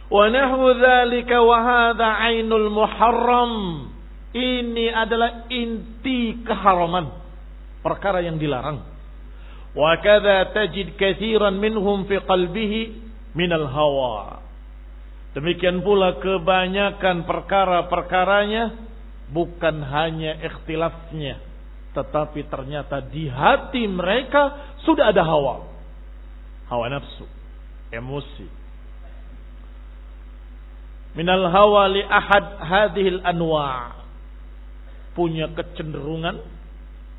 Wa 0.06 0.30
nahwu 0.30 0.66
dzalika 0.78 1.42
wa 1.42 1.58
hadha 1.62 2.08
ainul 2.30 2.70
muharram. 2.70 3.54
Ini 4.36 4.92
adalah 4.92 5.48
inti 5.48 6.44
keharaman. 6.44 7.08
Perkara 7.80 8.20
yang 8.20 8.36
dilarang. 8.36 8.84
Wa 9.72 9.96
tajid 10.52 11.00
katsiran 11.00 11.56
minhum 11.56 12.04
fi 12.04 12.20
qalbihi 12.20 12.80
minal 13.32 13.64
hawa. 13.68 14.44
Demikian 15.32 15.80
pula 15.80 16.20
kebanyakan 16.20 17.24
perkara-perkaranya 17.28 18.72
bukan 19.32 19.84
hanya 19.84 20.40
ikhtilafnya 20.40 21.46
tetapi 21.96 22.44
ternyata 22.52 23.00
di 23.00 23.24
hati 23.24 23.88
mereka 23.88 24.76
sudah 24.84 25.08
ada 25.16 25.24
hawa. 25.24 25.64
Hawa 26.68 26.92
nafsu. 26.92 27.24
Emosi. 27.88 28.44
Minal 31.16 31.48
hawa 31.48 31.88
li 31.88 32.04
ahad 32.04 32.44
hadhil 32.60 33.24
anwa' 33.24 34.05
punya 35.16 35.48
kecenderungan 35.56 36.44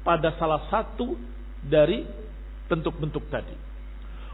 pada 0.06 0.38
salah 0.38 0.70
satu 0.70 1.18
dari 1.66 2.06
bentuk-bentuk 2.70 3.26
tadi. 3.34 3.58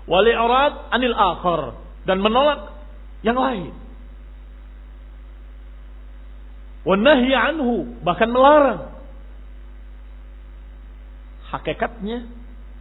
Wali 0.04 0.36
arad 0.36 0.92
anil 0.92 1.16
akhar 1.16 1.80
dan 2.04 2.20
menolak 2.20 2.76
yang 3.24 3.40
lain. 3.40 3.72
Wanahi 6.84 7.32
anhu 7.32 7.96
bahkan 8.04 8.28
melarang 8.28 8.92
Hakikatnya 11.54 12.26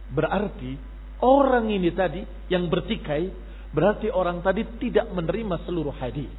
berarti 0.09 0.81
orang 1.21 1.69
ini 1.69 1.93
tadi 1.93 2.25
yang 2.49 2.73
bertikai 2.73 3.29
berarti 3.69 4.09
orang 4.09 4.41
tadi 4.41 4.65
tidak 4.81 5.13
menerima 5.13 5.61
seluruh 5.69 5.93
hadis. 5.93 6.29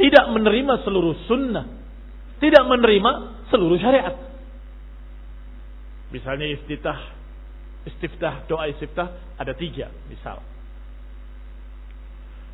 Tidak 0.00 0.24
menerima 0.32 0.88
seluruh 0.88 1.28
sunnah. 1.28 1.81
Tidak 2.42 2.64
menerima 2.66 3.10
seluruh 3.54 3.78
syariat. 3.78 4.18
Misalnya 6.10 6.50
istitah 6.58 6.98
istiftah, 7.86 8.46
doa 8.46 8.70
istiftah 8.70 9.14
ada 9.38 9.54
tiga 9.54 9.90
misal. 10.06 10.42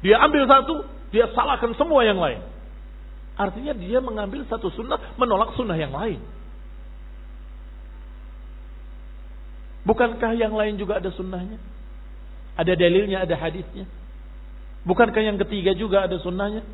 Dia 0.05 0.22
ambil 0.22 0.46
satu, 0.46 0.87
dia 1.11 1.27
salahkan 1.35 1.74
semua 1.74 2.07
yang 2.07 2.20
lain. 2.20 2.44
Artinya 3.38 3.74
dia 3.74 3.98
mengambil 3.98 4.46
satu 4.46 4.70
sunnah, 4.74 4.98
menolak 5.18 5.55
sunnah 5.59 5.74
yang 5.74 5.90
lain. 5.90 6.22
Bukankah 9.87 10.37
yang 10.37 10.53
lain 10.53 10.77
juga 10.77 11.01
ada 11.01 11.11
sunnahnya? 11.14 11.57
Ada 12.59 12.74
dalilnya, 12.74 13.24
ada 13.24 13.35
hadisnya. 13.38 13.87
Bukankah 14.85 15.22
yang 15.22 15.38
ketiga 15.46 15.72
juga 15.72 16.05
ada 16.05 16.18
sunnahnya? 16.20 16.66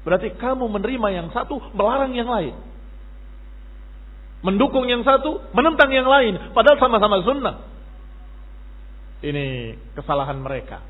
Berarti 0.00 0.32
kamu 0.36 0.64
menerima 0.64 1.08
yang 1.12 1.28
satu, 1.32 1.60
melarang 1.76 2.16
yang 2.16 2.28
lain. 2.28 2.56
Mendukung 4.40 4.88
yang 4.88 5.04
satu, 5.04 5.52
menentang 5.52 5.92
yang 5.92 6.08
lain. 6.08 6.56
Padahal 6.56 6.80
sama-sama 6.80 7.20
sunnah. 7.20 7.56
Ini 9.20 9.76
kesalahan 9.92 10.40
mereka. 10.40 10.80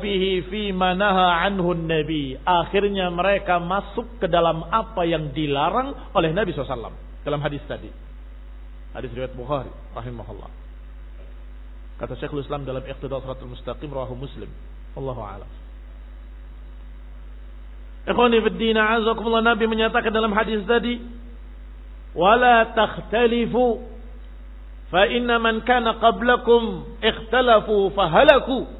Bihi 0.00 0.48
fi 0.48 0.72
manaha 0.72 1.44
nabi. 1.52 2.40
Akhirnya 2.40 3.12
mereka 3.12 3.60
masuk 3.60 4.16
ke 4.16 4.26
dalam 4.32 4.64
apa 4.72 5.04
yang 5.04 5.36
dilarang 5.36 6.16
oleh 6.16 6.32
Nabi 6.32 6.56
SAW. 6.56 6.96
Dalam 7.20 7.40
hadis 7.44 7.60
tadi. 7.68 7.92
Hadis 8.96 9.12
riwayat 9.12 9.36
Bukhari. 9.36 9.68
Rahimahullah. 9.92 10.48
Kata 12.00 12.16
Syekhul 12.16 12.40
Islam 12.40 12.64
dalam 12.64 12.80
Iqtidal 12.80 13.20
Suratul 13.20 13.52
Mustaqim. 13.52 13.92
Rahu 13.92 14.16
Muslim. 14.16 14.48
Allahu. 14.96 15.65
Ikhwani 18.06 18.38
fiddina 18.38 18.96
azakumullah 18.96 19.42
Nabi 19.42 19.66
menyatakan 19.66 20.14
dalam 20.14 20.30
hadis 20.30 20.62
tadi. 20.64 21.02
Wala 22.16 22.72
takhtalifu 22.72 23.96
Fa 24.86 25.02
inna 25.10 25.42
man 25.42 25.66
kana 25.66 25.98
qablakum 25.98 26.94
ikhtalafu 27.02 27.90
fahalaku. 27.90 28.70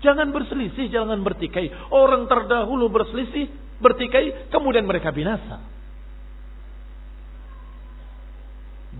Jangan 0.00 0.32
berselisih, 0.32 0.88
jangan 0.92 1.20
bertikai. 1.20 1.68
Orang 1.92 2.28
terdahulu 2.28 2.88
berselisih, 2.92 3.48
bertikai, 3.80 4.48
kemudian 4.52 4.84
mereka 4.84 5.12
binasa. 5.12 5.60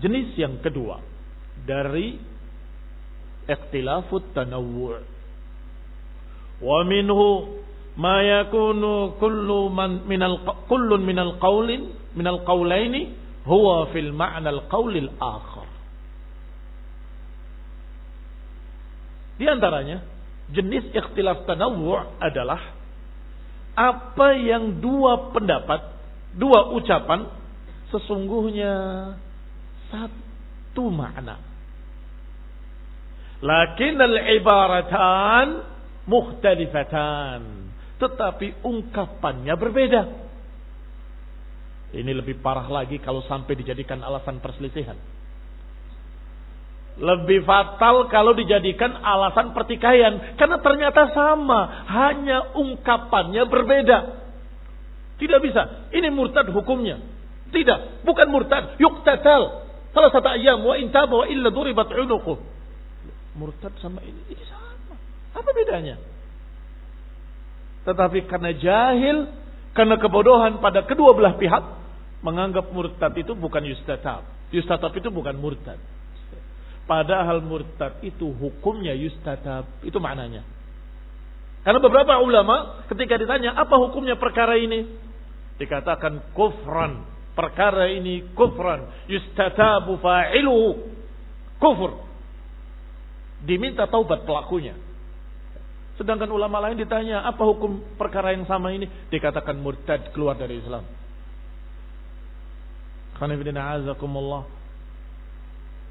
Jenis 0.01 0.33
yang 0.37 0.61
kedua 0.61 1.01
dari 1.65 2.19
ikhtilafut 3.49 4.33
tanawwu' 4.33 5.01
wa 6.61 6.79
minhu 6.83 7.63
ma 7.95 8.19
yakunu 8.23 9.15
kullu 9.19 9.71
man 9.71 10.03
minal 10.07 10.43
kullun 10.67 11.01
minal 11.03 11.39
qawlin 11.39 11.95
minal 12.15 12.43
qawlaini 12.43 13.15
huwa 13.47 13.87
fil 13.93 14.11
ma'na 14.11 14.49
al 14.51 14.61
qawlil 14.67 15.09
akhar 15.19 15.75
Di 19.35 19.45
antaranya, 19.51 19.99
jenis 20.51 20.87
ikhtilaf 20.95 21.43
tanawwu' 21.43 22.23
adalah 22.23 22.61
apa 23.75 24.27
yang 24.39 24.79
dua 24.79 25.35
pendapat, 25.35 25.83
dua 26.39 26.71
ucapan 26.71 27.27
sesungguhnya 27.91 28.73
satu 29.91 30.87
makna. 30.87 31.35
Lakin 33.43 33.99
al-ibaratan 33.99 35.47
mukhtalifatan. 36.07 37.39
Tetapi 37.95 38.63
ungkapannya 38.63 39.53
berbeda. 39.55 40.01
Ini 41.95 42.11
lebih 42.11 42.43
parah 42.43 42.67
lagi 42.67 42.99
kalau 42.99 43.23
sampai 43.23 43.55
dijadikan 43.55 44.03
alasan 44.03 44.43
perselisihan. 44.43 44.99
Lebih 46.95 47.43
fatal 47.43 48.07
kalau 48.07 48.31
dijadikan 48.31 48.99
alasan 48.99 49.51
pertikaian. 49.51 50.35
Karena 50.39 50.59
ternyata 50.63 51.11
sama. 51.11 51.87
Hanya 51.87 52.55
ungkapannya 52.55 53.43
berbeda. 53.47 53.97
Tidak 55.19 55.39
bisa. 55.43 55.91
Ini 55.91 56.07
murtad 56.11 56.51
hukumnya. 56.51 56.99
Tidak. 57.51 58.03
Bukan 58.03 58.27
murtad. 58.31 58.79
Yuktatal. 58.79 59.67
Salah 59.91 60.11
satu 60.11 60.27
ayam. 60.35 60.63
Wa 60.63 60.75
intaba 60.79 61.23
wa 61.23 61.27
illa 61.27 61.51
duribat 61.51 61.91
unuku. 61.91 62.39
Murtad 63.35 63.75
sama 63.83 63.99
ini. 64.03 64.19
Ini 64.31 64.43
sama. 64.47 64.95
Apa 65.35 65.51
bedanya? 65.51 65.99
Tetapi 67.85 68.25
karena 68.27 68.51
jahil. 68.51 69.29
Karena 69.75 69.99
kebodohan 69.99 70.59
pada 70.59 70.83
kedua 70.83 71.13
belah 71.13 71.37
pihak. 71.37 71.63
Menganggap 72.25 72.73
murtad 72.73 73.13
itu 73.15 73.37
bukan 73.37 73.61
yustatab. 73.61 74.25
Yustatab 74.49 74.91
itu 74.97 75.13
bukan 75.13 75.37
murtad. 75.37 75.77
Padahal 76.85 77.41
murtad 77.41 78.01
itu 78.01 78.29
hukumnya 78.33 78.93
yustatab. 78.97 79.69
Itu 79.85 80.01
maknanya. 80.01 80.41
Karena 81.65 81.81
beberapa 81.81 82.21
ulama 82.21 82.85
ketika 82.85 83.17
ditanya 83.17 83.57
apa 83.57 83.73
hukumnya 83.81 84.17
perkara 84.21 84.53
ini. 84.57 84.85
Dikatakan 85.57 86.33
kufran. 86.37 87.01
Perkara 87.33 87.89
ini 87.89 88.31
kufran. 88.37 88.85
Yustatabu 89.09 89.97
fa'iluhu. 89.97 90.71
Kufur. 91.57 92.05
Diminta 93.41 93.89
taubat 93.89 94.23
pelakunya. 94.29 94.84
Sedangkan 95.95 96.27
ulama 96.27 96.59
lain 96.59 96.75
ditanya 96.75 97.23
apa 97.23 97.39
hukum 97.47 97.95
perkara 97.95 98.35
yang 98.35 98.43
sama 98.43 98.75
ini. 98.75 98.87
Dikatakan 99.07 99.55
murtad 99.55 100.11
keluar 100.11 100.35
dari 100.35 100.59
Islam. 100.59 100.83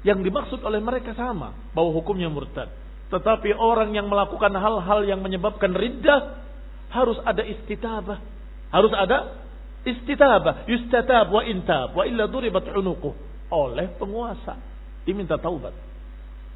Yang 0.05 0.19
dimaksud 0.21 0.61
oleh 0.61 0.77
mereka 0.77 1.17
sama, 1.17 1.57
bahwa 1.73 1.89
hukumnya 1.97 2.29
murtad. 2.29 2.69
Tetapi 3.09 3.57
orang 3.57 3.97
yang 3.97 4.05
melakukan 4.05 4.53
hal-hal 4.53 5.01
yang 5.09 5.25
menyebabkan 5.25 5.73
riddah 5.73 6.45
harus 6.93 7.17
ada 7.25 7.41
istitabah. 7.41 8.21
Harus 8.69 8.93
ada 8.93 9.41
istitabah, 9.85 10.69
yustatab 10.69 11.33
wa 11.33 11.41
intab 11.45 11.97
wa 11.97 12.05
illa 12.05 12.29
duribat 12.29 12.69
unuquh 12.77 13.17
oleh 13.49 13.89
penguasa. 13.97 14.57
Diminta 15.05 15.41
taubat. 15.41 15.73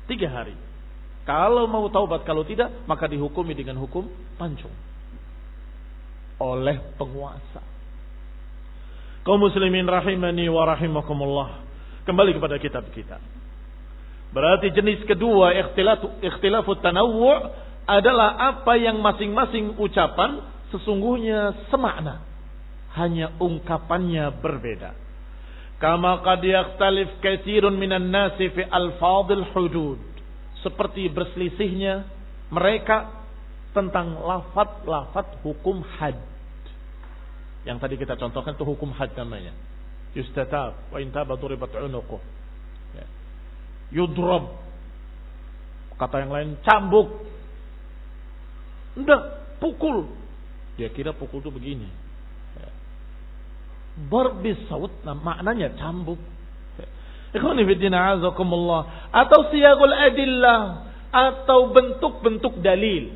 Tiga 0.05 0.29
hari. 0.29 0.68
Kalau 1.27 1.69
mau 1.69 1.86
taubat, 1.91 2.25
kalau 2.25 2.41
tidak, 2.43 2.71
maka 2.89 3.05
dihukumi 3.05 3.53
dengan 3.53 3.77
hukum 3.79 4.08
pancung. 4.39 4.73
Oleh 6.39 6.79
penguasa. 6.95 7.62
Kaum 9.27 9.39
muslimin 9.43 9.86
rahimani 9.86 10.47
wa 10.47 10.63
rahimakumullah. 10.65 11.62
Kembali 12.08 12.34
kepada 12.34 12.55
kitab 12.58 12.88
kita. 12.95 13.19
Berarti 14.29 14.69
jenis 14.73 15.03
kedua 15.10 15.53
ikhtilaf 15.58 16.21
ikhtilafut 16.21 16.79
tanawwu' 16.86 17.49
adalah 17.89 18.38
apa 18.53 18.77
yang 18.77 19.01
masing-masing 19.01 19.77
ucapan 19.82 20.45
sesungguhnya 20.69 21.69
semakna. 21.73 22.21
Hanya 22.93 23.34
ungkapannya 23.38 24.34
berbeda. 24.41 24.93
Kama 25.82 26.21
qad 26.21 26.41
yakhtalif 26.43 27.21
katsirun 27.23 27.77
minan 27.77 28.12
nasi 28.13 28.51
fi 28.53 28.65
alfadhil 28.65 29.45
hudud. 29.53 29.97
Seperti 30.60 31.08
berselisihnya 31.08 32.08
mereka 32.52 33.12
tentang 33.72 34.19
lafat-lafat 34.19 35.39
hukum 35.45 35.86
had. 36.00 36.17
Yang 37.63 37.78
tadi 37.84 37.95
kita 38.00 38.15
contohkan 38.19 38.56
itu 38.56 38.65
hukum 38.65 38.91
had 38.95 39.13
namanya. 39.15 39.54
Yustatab 40.17 40.89
wa 40.89 40.98
intaba 40.98 41.38
duribat 41.38 41.69
unuquh 41.78 42.39
yudrob. 43.93 44.54
Kata 46.00 46.24
yang 46.24 46.32
lain 46.32 46.50
cambuk. 46.63 47.12
Enggak, 48.95 49.22
pukul. 49.60 50.08
Dia 50.80 50.88
kira 50.95 51.12
pukul 51.12 51.43
itu 51.43 51.52
begini. 51.52 51.89
Barbis 54.00 54.56
saut, 54.72 54.95
nah, 55.04 55.12
maknanya 55.12 55.76
cambuk. 55.76 56.19
Atau 59.13 59.39
siyagul 59.54 59.94
adillah. 59.94 60.62
Atau 61.10 61.74
bentuk-bentuk 61.74 62.62
dalil. 62.62 63.13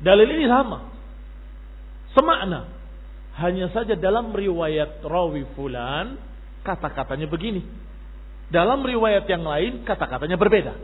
Dalil 0.00 0.28
ini 0.36 0.46
sama. 0.48 0.88
Semakna. 2.12 2.68
Hanya 3.36 3.68
saja 3.72 3.96
dalam 3.96 4.32
riwayat 4.32 5.04
rawi 5.04 5.44
fulan. 5.52 6.16
Kata-katanya 6.64 7.28
begini. 7.28 7.64
Dalam 8.46 8.80
riwayat 8.86 9.26
yang 9.26 9.44
lain 9.44 9.82
kata-katanya 9.82 10.38
berbeda. 10.38 10.74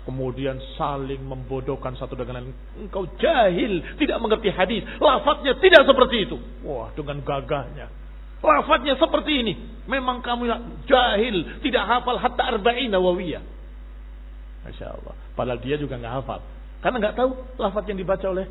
Kemudian 0.00 0.56
saling 0.80 1.20
membodohkan 1.20 1.92
satu 1.94 2.16
dengan 2.16 2.40
lain. 2.40 2.56
Engkau 2.88 3.04
jahil, 3.20 3.84
tidak 4.00 4.18
mengerti 4.18 4.48
hadis. 4.48 4.82
Lafadznya 4.96 5.60
tidak 5.60 5.84
seperti 5.84 6.24
itu. 6.24 6.40
Wah, 6.64 6.88
dengan 6.96 7.20
gagahnya. 7.20 7.99
Lafadznya 8.40 8.96
seperti 8.96 9.32
ini. 9.44 9.54
Memang 9.84 10.24
kamu 10.24 10.48
jahil, 10.86 11.60
tidak 11.60 11.84
hafal 11.84 12.16
hatta 12.16 12.56
arba'in 12.56 12.88
nawawiyah. 12.92 13.42
Masya 14.64 14.86
Allah. 14.96 15.14
Padahal 15.36 15.60
dia 15.60 15.76
juga 15.80 15.96
nggak 15.96 16.14
hafal. 16.20 16.40
Karena 16.80 16.96
nggak 17.00 17.16
tahu 17.16 17.30
lafadz 17.60 17.88
yang 17.88 17.98
dibaca 18.00 18.26
oleh 18.28 18.46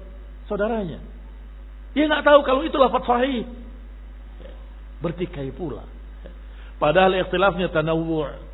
saudaranya. 0.46 1.02
Dia 1.98 2.06
nggak 2.06 2.26
tahu 2.26 2.40
kalau 2.46 2.62
itu 2.66 2.78
lafadz 2.78 3.08
sahih. 3.10 3.46
Bertikai 5.00 5.50
pula. 5.56 5.86
Padahal 6.80 7.16
ikhtilafnya 7.18 7.72
tanawwu' 7.72 8.50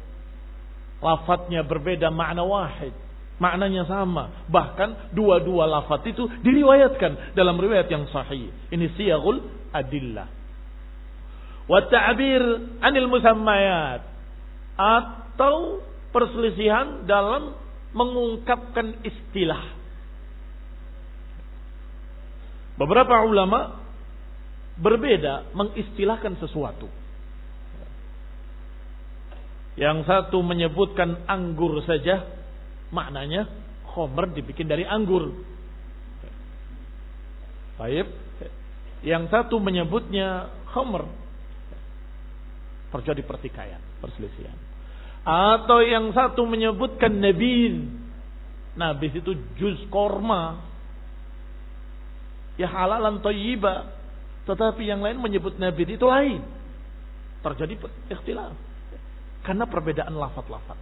Lafadznya 1.03 1.61
berbeda 1.61 2.09
makna 2.09 2.41
wahid. 2.41 2.95
Maknanya 3.35 3.83
sama. 3.85 4.47
Bahkan 4.47 5.11
dua-dua 5.11 5.67
lafat 5.67 6.07
itu 6.07 6.23
diriwayatkan 6.39 7.35
dalam 7.35 7.59
riwayat 7.59 7.91
yang 7.91 8.07
sahih. 8.09 8.47
Ini 8.71 8.95
siyagul 8.95 9.43
adillah. 9.75 10.31
Wa 11.65 11.81
ta'bir 11.89 12.41
anil 12.81 13.09
musammayat. 13.09 14.01
Atau 14.75 15.81
perselisihan 16.13 17.07
dalam 17.09 17.55
mengungkapkan 17.95 19.01
istilah. 19.07 19.71
Beberapa 22.75 23.23
ulama 23.23 23.79
berbeda 24.75 25.55
mengistilahkan 25.55 26.35
sesuatu. 26.43 26.91
Yang 29.75 30.07
satu 30.07 30.39
menyebutkan 30.39 31.27
anggur 31.27 31.83
saja, 31.83 32.23
maknanya 32.91 33.47
khomer 33.91 34.31
dibikin 34.31 34.67
dari 34.67 34.83
anggur. 34.87 35.31
Baik. 37.79 38.07
Yang 39.03 39.23
satu 39.31 39.59
menyebutnya 39.59 40.51
khomer. 40.71 41.07
Terjadi 42.95 43.27
pertikaian, 43.27 43.83
perselisihan. 43.99 44.55
Atau 45.27 45.83
yang 45.83 46.15
satu 46.15 46.47
menyebutkan 46.47 47.11
nabis. 47.11 47.83
Nabis 48.79 49.11
itu 49.19 49.35
juz 49.59 49.75
korma. 49.91 50.63
Ya 52.55 52.71
halalan 52.71 53.19
toyiba. 53.19 53.91
Tetapi 54.47 54.87
yang 54.87 55.03
lain 55.03 55.19
menyebut 55.19 55.59
nabis 55.59 55.91
itu 55.91 56.07
lain. 56.07 56.39
Terjadi 57.43 57.75
ikhtilaf. 58.15 58.55
Karena 59.43 59.67
perbedaan 59.67 60.15
lafat-lafat. 60.15 60.79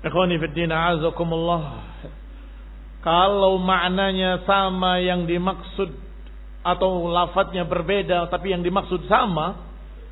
Ikhwani 0.00 0.40
azakumullah. 0.72 1.84
Kalau 3.04 3.60
maknanya 3.60 4.48
sama 4.48 4.96
yang 5.02 5.28
dimaksud 5.28 6.07
atau 6.62 7.06
lafadznya 7.08 7.64
berbeda 7.64 8.26
tapi 8.28 8.52
yang 8.52 8.62
dimaksud 8.62 9.06
sama, 9.06 9.58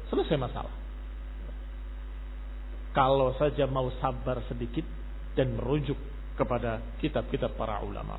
selesai 0.09 0.39
masalah. 0.39 0.75
Kalau 2.97 3.37
saja 3.37 3.69
mau 3.69 3.93
sabar 4.01 4.41
sedikit 4.49 4.87
dan 5.37 5.53
merujuk 5.53 6.01
kepada 6.37 6.81
kitab-kitab 6.97 7.53
para 7.57 7.85
ulama. 7.85 8.17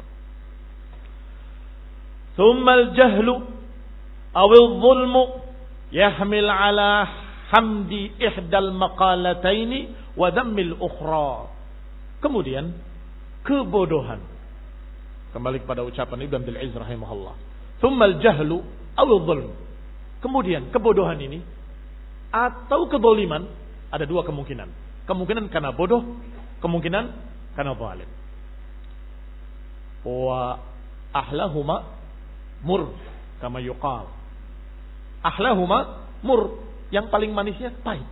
Thumma 2.37 2.93
jahlu 2.93 3.41
awil 4.37 4.67
zulmu 4.77 5.23
yahmil 5.89 6.45
ala 6.45 7.09
hamdi 7.49 8.13
ihdal 8.21 8.69
maqalataini 8.77 10.13
wa 10.13 10.29
dhammil 10.29 10.77
ukhra. 10.77 11.49
Kemudian 12.21 12.77
kebodohan. 13.41 14.21
Kembali 15.33 15.61
kepada 15.65 15.81
ucapan 15.85 16.29
Ibn 16.29 16.35
Abdul 16.41 16.57
Aziz 16.61 16.75
rahimahullah. 16.77 17.35
Thummal 17.77 18.17
jahlu 18.23 18.65
aw 18.97 19.09
dhulm. 19.21 19.53
Kemudian 20.23 20.73
kebodohan 20.73 21.21
ini 21.21 21.39
atau 22.33 22.89
kedoliman 22.89 23.45
ada 23.93 24.03
dua 24.03 24.25
kemungkinan. 24.25 24.69
Kemungkinan 25.07 25.47
karena 25.47 25.71
bodoh, 25.71 26.03
kemungkinan 26.59 27.05
karena 27.55 27.73
zalim. 27.77 28.09
Wa 30.03 30.59
ahlahuma 31.15 31.87
mur 32.65 32.91
kama 33.39 33.63
yuqal. 33.63 34.09
Ahlahuma 35.23 36.09
mur 36.25 36.59
yang 36.91 37.07
paling 37.07 37.31
manisnya 37.31 37.71
pahit. 37.85 38.05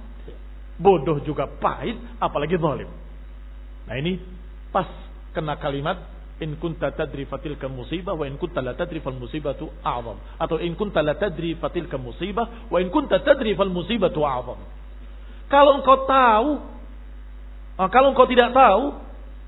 Bodoh 0.76 1.24
juga 1.24 1.48
pahit, 1.48 1.96
apalagi 2.20 2.60
zalim. 2.60 2.88
Nah 3.86 3.96
ini 4.00 4.20
pas 4.72 4.88
kena 5.36 5.60
kalimat 5.60 6.15
in 6.44 6.60
kunta 6.60 6.92
tadri 6.92 7.24
fatil 7.24 7.56
ka 7.56 7.72
musibah 7.72 8.12
wa 8.12 8.28
in 8.28 8.36
kunta 8.36 8.60
la 8.60 8.76
tadri 8.76 9.00
fal 9.00 9.16
musibatu 9.16 9.72
a'zam 9.80 10.20
atau 10.36 10.60
in 10.60 10.76
kunta 10.76 11.00
la 11.00 11.16
tadri 11.16 11.56
fatil 11.56 11.88
ka 11.88 11.96
musibah 11.96 12.68
wa 12.68 12.78
in 12.84 12.92
kunta 12.92 13.24
tadri 13.24 13.56
fal 13.56 13.72
musibatu 13.72 14.20
a'zam. 14.20 14.60
Kalau 15.48 15.80
engkau 15.80 16.10
tahu, 16.10 16.50
ah, 17.78 17.88
kalau 17.88 18.12
engkau 18.12 18.28
tidak 18.28 18.52
tahu, 18.52 18.98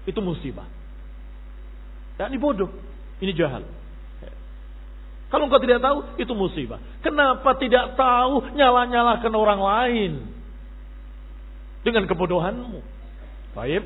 itu 0.06 0.20
musibah. 0.22 0.70
Dan 2.16 2.32
ini 2.34 2.40
bodoh, 2.40 2.70
ini 3.20 3.34
jahal. 3.34 3.66
Kalau 5.28 5.52
engkau 5.52 5.60
tidak 5.60 5.84
tahu, 5.84 6.16
itu 6.16 6.32
musibah. 6.32 6.80
Kenapa 7.04 7.60
tidak 7.60 8.00
tahu 8.00 8.56
nyala-nyalakan 8.56 9.34
orang 9.36 9.60
lain? 9.60 10.12
Dengan 11.84 12.08
kebodohanmu. 12.08 12.80
Baik. 13.52 13.84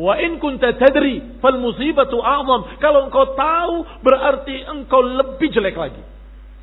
Wa 0.00 0.16
in 0.16 0.40
kunta 0.40 0.72
tadri 0.80 1.36
fal 1.44 1.60
musibatu 1.60 2.24
a'zam. 2.24 2.80
Kalau 2.80 3.12
engkau 3.12 3.36
tahu 3.36 4.00
berarti 4.00 4.64
engkau 4.64 5.04
lebih 5.04 5.52
jelek 5.52 5.76
lagi. 5.76 6.00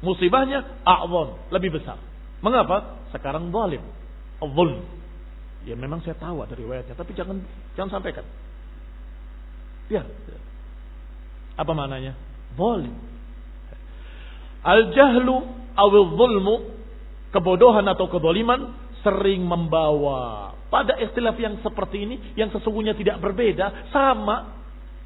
Musibahnya 0.02 0.82
a'zam, 0.82 1.38
lebih 1.54 1.78
besar. 1.78 2.02
Mengapa? 2.42 2.98
Sekarang 3.14 3.54
zalim. 3.54 3.86
Zulm. 4.42 4.82
Ya 5.70 5.78
memang 5.78 6.02
saya 6.02 6.18
tahu 6.18 6.42
ada 6.42 6.58
riwayatnya, 6.58 6.98
tapi 6.98 7.14
jangan 7.14 7.38
jangan 7.78 8.02
sampaikan. 8.02 8.26
Ya. 9.94 10.02
Apa 11.62 11.72
maknanya? 11.78 12.18
Zalim. 12.58 12.98
Al-jahlu 14.66 15.36
awil 15.78 16.10
zulmu, 16.18 16.56
kebodohan 17.30 17.86
atau 17.86 18.10
kedoliman 18.10 18.74
sering 19.06 19.46
membawa 19.46 20.57
pada 20.68 21.00
istilah 21.00 21.32
yang 21.40 21.64
seperti 21.64 22.04
ini 22.04 22.16
yang 22.36 22.52
sesungguhnya 22.52 22.92
tidak 23.00 23.24
berbeda 23.24 23.92
sama. 23.96 24.60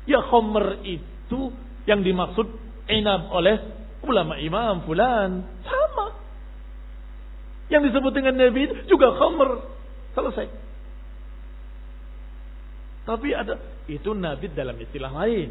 Ya 0.09 0.17
khomer 0.25 0.81
itu 0.81 1.53
yang 1.85 2.01
dimaksud 2.01 2.49
inab 2.89 3.29
oleh 3.29 3.61
ulama 4.01 4.41
imam 4.41 4.81
fulan. 4.89 5.45
Sama. 5.61 6.17
Yang 7.69 7.93
disebut 7.93 8.11
dengan 8.17 8.41
nabi 8.41 8.65
itu 8.65 8.97
juga 8.97 9.13
khomer 9.13 9.61
selesai. 10.17 10.47
Tapi 13.05 13.29
ada 13.33 13.61
itu 13.85 14.17
nabi 14.17 14.49
dalam 14.49 14.77
istilah 14.81 15.13
lain. 15.13 15.49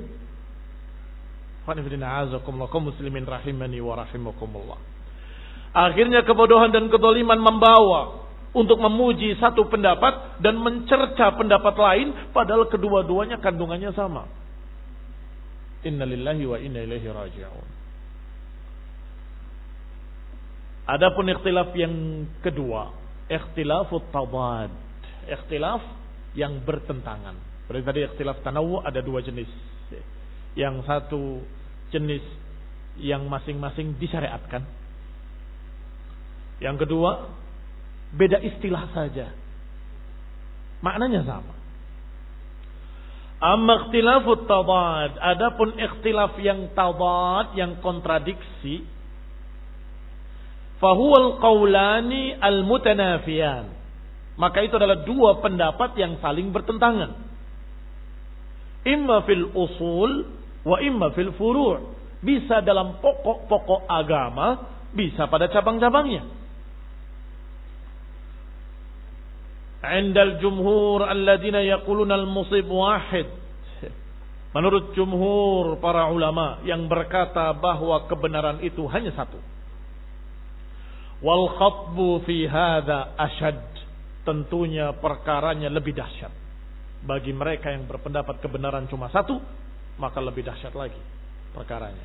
Muslimin 2.83 3.23
rahimani 3.31 3.79
wa 3.79 3.95
rahimakumullah. 3.95 4.79
Akhirnya 5.71 6.27
kebodohan 6.27 6.75
dan 6.75 6.91
kedoliman 6.91 7.39
membawa 7.39 8.20
untuk 8.51 8.83
memuji 8.83 9.39
satu 9.39 9.71
pendapat 9.71 10.43
dan 10.43 10.59
mencerca 10.59 11.39
pendapat 11.39 11.75
lain 11.79 12.09
padahal 12.35 12.67
kedua-duanya 12.67 13.39
kandungannya 13.39 13.95
sama. 13.95 14.27
Innalillahi 15.87 16.45
wa 16.45 16.59
inna 16.59 16.83
ilaihi 16.83 17.09
raji'un. 17.09 17.69
Adapun 20.91 21.31
ikhtilaf 21.31 21.71
yang 21.79 22.27
kedua, 22.43 22.91
ikhtilafut 23.31 24.11
tabad. 24.11 24.75
Ikhtilaf 25.31 25.79
yang 26.35 26.59
bertentangan. 26.67 27.39
Berarti 27.71 27.87
tadi 27.87 28.01
ikhtilaf 28.11 28.43
tanawu 28.43 28.83
ada 28.83 28.99
dua 28.99 29.23
jenis. 29.23 29.47
Yang 30.59 30.83
satu 30.91 31.39
jenis 31.95 32.27
yang 32.99 33.31
masing-masing 33.31 33.95
disyariatkan. 34.03 34.67
Yang 36.59 36.77
kedua, 36.87 37.31
beda 38.15 38.39
istilah 38.43 38.91
saja. 38.91 39.31
Maknanya 40.81 41.23
sama. 41.29 41.55
Amma 43.41 43.89
ikhtilafut 43.89 44.45
tadad. 44.45 45.17
Adapun 45.17 45.77
ikhtilaf 45.77 46.37
yang 46.41 46.73
tadad, 46.77 47.57
yang 47.57 47.81
kontradiksi. 47.81 48.85
Fahuwal 50.81 51.41
qawlani 51.41 52.37
al-mutanafiyan. 52.37 53.65
Maka 54.41 54.65
itu 54.65 54.77
adalah 54.77 55.05
dua 55.05 55.41
pendapat 55.45 55.97
yang 56.01 56.17
saling 56.25 56.49
bertentangan. 56.53 57.13
Imma 58.89 59.21
fil 59.29 59.53
usul 59.53 60.25
wa 60.65 60.81
imma 60.81 61.13
fil 61.13 61.37
furu' 61.37 62.01
bisa 62.25 62.65
dalam 62.65 63.01
pokok-pokok 63.01 63.89
agama, 63.89 64.69
bisa 64.93 65.29
pada 65.29 65.49
cabang-cabangnya. 65.53 66.40
Indal 69.81 70.37
jumhur 70.45 71.09
alladzina 71.09 71.65
yaquluna 71.65 72.13
al-musib 72.21 72.69
wahid. 72.69 73.29
Menurut 74.51 74.93
jumhur 74.93 75.79
para 75.81 76.11
ulama 76.13 76.61
yang 76.69 76.85
berkata 76.91 77.55
bahwa 77.57 78.05
kebenaran 78.11 78.61
itu 78.61 78.85
hanya 78.91 79.15
satu. 79.17 79.41
Wal 81.25 81.49
khatbu 81.57 82.29
fi 82.29 82.45
hadza 82.45 83.17
ashad. 83.17 83.63
Tentunya 84.21 84.93
perkaranya 85.01 85.73
lebih 85.73 85.97
dahsyat. 85.97 86.29
Bagi 87.01 87.33
mereka 87.33 87.73
yang 87.73 87.89
berpendapat 87.89 88.45
kebenaran 88.45 88.85
cuma 88.93 89.09
satu, 89.09 89.41
maka 89.97 90.21
lebih 90.21 90.45
dahsyat 90.45 90.77
lagi 90.77 91.01
perkaranya. 91.57 92.05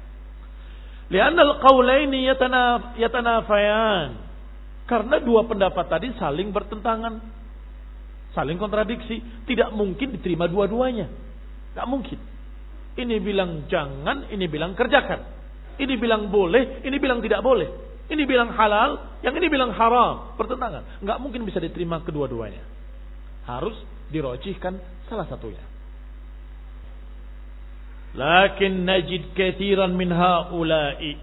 Lianna 1.11 1.43
al-qaulaini 1.43 2.23
yatanafayan. 2.95 4.09
Karena 4.85 5.17
dua 5.19 5.43
pendapat 5.43 5.85
tadi 5.91 6.13
saling 6.15 6.55
bertentangan. 6.55 7.34
Saling 8.35 8.59
kontradiksi. 8.59 9.23
Tidak 9.47 9.71
mungkin 9.71 10.19
diterima 10.19 10.51
dua-duanya. 10.51 11.07
Tidak 11.71 11.87
mungkin. 11.87 12.19
Ini 12.95 13.15
bilang 13.23 13.67
jangan, 13.71 14.27
ini 14.31 14.45
bilang 14.51 14.75
kerjakan. 14.75 15.33
Ini 15.75 15.95
bilang 15.99 16.31
boleh, 16.31 16.83
ini 16.87 16.95
bilang 16.99 17.19
tidak 17.19 17.43
boleh. 17.43 17.67
Ini 18.05 18.23
bilang 18.29 18.53
halal, 18.53 19.19
yang 19.25 19.33
ini 19.35 19.47
bilang 19.49 19.73
haram. 19.73 20.37
Pertentangan. 20.37 21.03
Nggak 21.03 21.17
mungkin 21.19 21.41
bisa 21.43 21.57
diterima 21.57 21.99
kedua-duanya. 22.05 22.61
Harus 23.49 23.75
dirojihkan 24.13 24.77
salah 25.09 25.25
satunya. 25.25 25.63
Lakin 28.15 28.87
najid 28.87 29.35
kathiran 29.35 29.91
min 29.91 30.13
haula'i. 30.13 31.19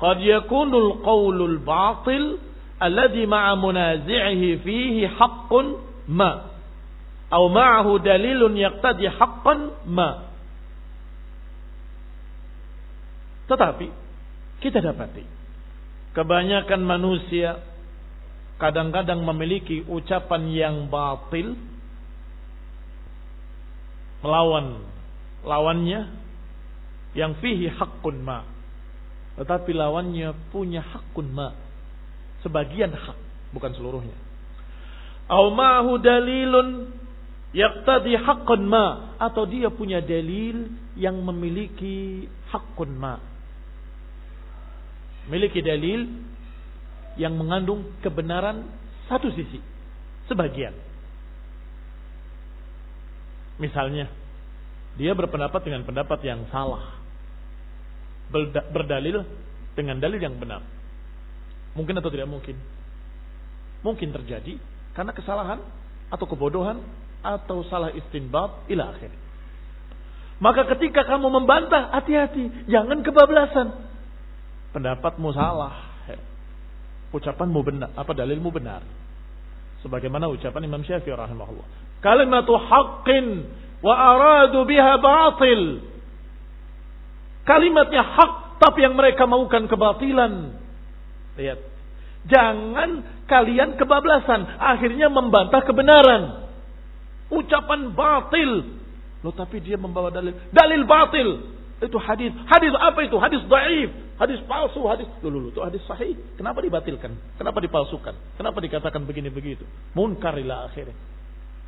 Qad 0.00 0.18
yakunul 0.18 1.04
qawlul 1.04 1.62
batil 1.62 2.49
alladhi 2.80 3.28
ma'a 3.28 3.52
munazi'ihi 3.60 4.64
fihi 4.64 5.04
haqqun 5.06 5.66
ma. 6.08 6.50
Atau 7.30 7.46
ma'ahu 7.46 8.02
dalilun 8.02 8.58
yaqtadi 8.58 9.06
haqqan 9.06 9.86
ma. 9.86 10.26
Tetapi 13.46 13.86
kita 14.58 14.82
dapati 14.82 15.22
kebanyakan 16.14 16.80
manusia 16.82 17.62
kadang-kadang 18.58 19.22
memiliki 19.22 19.86
ucapan 19.86 20.42
yang 20.50 20.76
batil 20.90 21.54
melawan 24.20 24.84
lawannya 25.46 26.12
yang 27.16 27.38
fihi 27.40 27.72
hakun 27.72 28.20
ma. 28.20 28.44
Tetapi 29.40 29.70
lawannya 29.72 30.36
punya 30.52 30.84
hakun 30.84 31.32
ma. 31.32 31.56
Sebagian 32.40 32.92
hak, 32.92 33.18
bukan 33.52 33.72
seluruhnya. 33.76 34.16
Au 35.30 35.52
ma'hu 35.54 36.00
dalilun 36.00 36.90
yaqtadi 37.54 38.16
hakun 38.18 38.66
ma 38.66 39.16
atau 39.20 39.46
dia 39.46 39.70
punya 39.70 40.02
dalil 40.02 40.70
yang 40.98 41.18
memiliki 41.22 42.26
hakun 42.50 42.90
ma 42.94 43.30
memiliki 45.30 45.62
dalil 45.62 46.10
yang 47.14 47.38
mengandung 47.38 47.86
kebenaran 48.02 48.66
satu 49.06 49.30
sisi, 49.30 49.62
sebagian. 50.26 50.74
Misalnya, 53.62 54.10
dia 54.98 55.14
berpendapat 55.14 55.62
dengan 55.62 55.86
pendapat 55.86 56.18
yang 56.26 56.50
salah. 56.50 56.98
Berdalil 58.74 59.22
dengan 59.78 60.02
dalil 60.02 60.18
yang 60.18 60.34
benar. 60.38 60.66
Mungkin 61.80 61.96
atau 61.96 62.12
tidak 62.12 62.28
mungkin? 62.28 62.60
Mungkin 63.80 64.12
terjadi 64.12 64.60
karena 64.92 65.16
kesalahan 65.16 65.64
atau 66.12 66.28
kebodohan 66.28 66.84
atau 67.24 67.64
salah 67.72 67.88
istinbat 67.96 68.68
ila 68.68 68.92
akhir. 68.92 69.08
Maka 70.40 70.68
ketika 70.76 71.08
kamu 71.08 71.32
membantah, 71.40 71.88
hati-hati, 71.92 72.68
jangan 72.68 73.00
kebablasan 73.00 73.76
pendapatmu 74.76 75.32
salah. 75.32 75.88
Ucapanmu 77.10 77.60
benar, 77.66 77.90
apa 77.96 78.12
dalilmu 78.14 78.52
benar. 78.54 78.84
Sebagaimana 79.80 80.30
ucapan 80.30 80.62
Imam 80.68 80.84
Syafi'i 80.84 81.16
rahimahullah. 81.16 81.66
Kalimatu 82.04 82.54
haqqin 82.54 83.50
wa 83.80 83.94
aradu 83.96 84.62
biha 84.68 85.00
batil. 85.00 85.82
Kalimatnya 87.48 88.04
hak 88.04 88.32
tapi 88.60 88.84
yang 88.84 88.94
mereka 88.94 89.24
maukan 89.24 89.66
kebatilan. 89.66 90.54
Lihat. 91.40 91.69
Jangan 92.28 93.24
kalian 93.24 93.80
kebablasan. 93.80 94.60
Akhirnya 94.60 95.08
membantah 95.08 95.64
kebenaran. 95.64 96.50
Ucapan 97.32 97.94
batil. 97.94 98.76
Loh 99.20 99.32
tapi 99.36 99.60
dia 99.62 99.80
membawa 99.80 100.12
dalil. 100.12 100.36
Dalil 100.52 100.82
batil. 100.84 101.28
Itu 101.80 101.96
hadis. 101.96 102.36
Hadis 102.44 102.76
apa 102.76 103.00
itu? 103.00 103.16
Hadis 103.16 103.40
daif, 103.48 103.88
hadis 104.20 104.36
palsu, 104.44 104.84
hadis 104.84 105.08
dulu 105.24 105.48
itu 105.48 105.64
hadis 105.64 105.80
sahih. 105.88 106.12
Kenapa 106.36 106.60
dibatilkan? 106.60 107.08
Kenapa 107.40 107.56
dipalsukan? 107.64 108.12
Kenapa 108.36 108.60
dikatakan 108.60 109.00
begini 109.08 109.32
begitu? 109.32 109.64
Munkar 109.96 110.36
ila 110.36 110.68
akhirnya. 110.68 110.92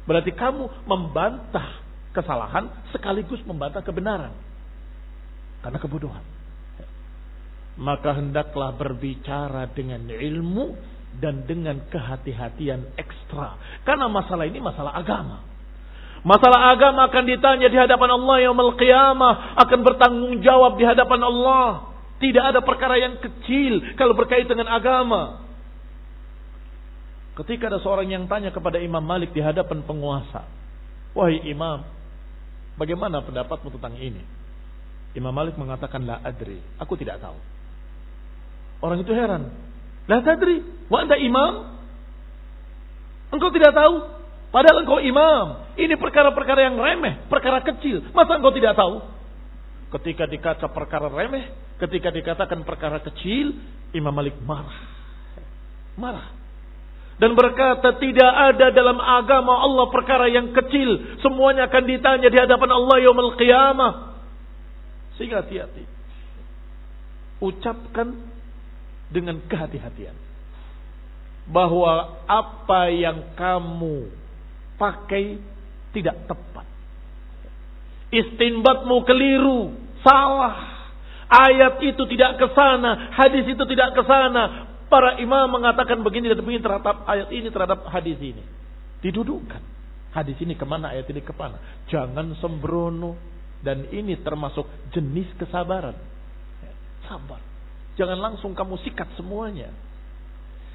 Berarti 0.04 0.36
kamu 0.36 0.84
membantah 0.84 1.80
kesalahan 2.12 2.68
sekaligus 2.92 3.40
membantah 3.48 3.80
kebenaran. 3.80 4.36
Karena 5.64 5.78
kebodohan. 5.80 6.24
Maka 7.80 8.20
hendaklah 8.20 8.76
berbicara 8.76 9.64
dengan 9.72 10.04
ilmu 10.04 10.76
dan 11.18 11.44
dengan 11.44 11.80
kehati-hatian 11.88 12.96
ekstra. 12.96 13.56
Karena 13.84 14.08
masalah 14.08 14.48
ini 14.48 14.60
masalah 14.60 14.96
agama. 14.96 15.44
Masalah 16.22 16.70
agama 16.70 17.10
akan 17.10 17.24
ditanya 17.26 17.66
di 17.66 17.74
hadapan 17.74 18.14
Allah 18.14 18.36
yang 18.46 18.54
qiyamah, 18.54 19.58
akan 19.58 19.78
bertanggung 19.82 20.38
jawab 20.38 20.78
di 20.78 20.84
hadapan 20.86 21.20
Allah. 21.26 21.90
Tidak 22.22 22.44
ada 22.54 22.62
perkara 22.62 22.94
yang 23.02 23.18
kecil 23.18 23.98
kalau 23.98 24.14
berkaitan 24.14 24.54
dengan 24.54 24.70
agama. 24.70 25.42
Ketika 27.34 27.66
ada 27.66 27.82
seorang 27.82 28.06
yang 28.06 28.30
tanya 28.30 28.54
kepada 28.54 28.78
Imam 28.78 29.02
Malik 29.02 29.34
di 29.34 29.42
hadapan 29.42 29.82
penguasa, 29.82 30.46
"Wahai 31.16 31.42
Imam, 31.48 31.82
bagaimana 32.78 33.24
pendapatmu 33.26 33.74
tentang 33.74 33.98
ini?" 33.98 34.22
Imam 35.18 35.34
Malik 35.34 35.58
mengatakan, 35.58 36.06
"La 36.06 36.22
adri, 36.22 36.62
aku 36.78 36.94
tidak 36.94 37.18
tahu." 37.18 37.34
Orang 38.82 38.98
itu 38.98 39.14
heran. 39.14 39.54
"La 40.10 40.18
tadri, 40.20 40.60
wa 40.90 40.98
anta 41.06 41.14
imam?" 41.14 41.72
Engkau 43.32 43.48
tidak 43.48 43.72
tahu? 43.72 43.94
Padahal 44.52 44.84
engkau 44.84 45.00
imam. 45.00 45.72
Ini 45.80 45.96
perkara-perkara 45.96 46.68
yang 46.68 46.76
remeh, 46.76 47.24
perkara 47.32 47.64
kecil. 47.64 48.04
Masa 48.12 48.36
engkau 48.36 48.52
tidak 48.52 48.76
tahu? 48.76 49.00
Ketika 49.96 50.28
dikata 50.28 50.68
perkara 50.68 51.08
remeh, 51.08 51.48
ketika 51.80 52.12
dikatakan 52.12 52.60
perkara 52.68 53.00
kecil, 53.00 53.56
Imam 53.96 54.12
Malik 54.12 54.36
marah. 54.44 54.80
Marah. 55.96 56.28
Dan 57.16 57.32
berkata 57.32 57.96
tidak 57.96 58.32
ada 58.52 58.72
dalam 58.72 59.00
agama 59.00 59.64
Allah 59.64 59.88
perkara 59.88 60.28
yang 60.28 60.52
kecil. 60.52 61.20
Semuanya 61.24 61.72
akan 61.72 61.84
ditanya 61.88 62.28
di 62.28 62.38
hadapan 62.40 62.70
Allah 62.72 62.96
yaumul 63.00 63.36
qiyamah. 63.40 63.92
Sehingga 65.16 65.44
hati-hati. 65.44 65.84
Ucapkan 67.40 68.31
dengan 69.12 69.38
kehati-hatian. 69.46 70.16
Bahwa 71.46 72.24
apa 72.24 72.88
yang 72.88 73.36
kamu 73.36 74.08
pakai 74.80 75.38
tidak 75.92 76.16
tepat. 76.26 76.66
Istinbatmu 78.12 78.96
keliru, 79.04 79.76
salah. 80.00 80.72
Ayat 81.32 81.80
itu 81.80 82.04
tidak 82.12 82.36
ke 82.36 82.46
sana, 82.52 83.12
hadis 83.16 83.48
itu 83.48 83.64
tidak 83.64 83.96
ke 83.96 84.02
sana. 84.04 84.68
Para 84.92 85.16
imam 85.16 85.48
mengatakan 85.48 86.04
begini 86.04 86.28
dan 86.28 86.44
begini 86.44 86.60
terhadap 86.60 87.08
ayat 87.08 87.32
ini 87.32 87.48
terhadap 87.48 87.88
hadis 87.88 88.20
ini. 88.20 88.44
Didudukkan. 89.00 89.64
Hadis 90.12 90.36
ini 90.44 90.52
ke 90.52 90.68
mana, 90.68 90.92
ayat 90.92 91.08
ini 91.08 91.24
ke 91.24 91.32
mana. 91.32 91.56
Jangan 91.88 92.36
sembrono. 92.36 93.32
Dan 93.62 93.88
ini 93.94 94.18
termasuk 94.20 94.66
jenis 94.90 95.30
kesabaran. 95.38 95.94
Sabar. 97.06 97.51
Jangan 98.00 98.18
langsung 98.18 98.56
kamu 98.56 98.80
sikat 98.84 99.12
semuanya. 99.20 99.68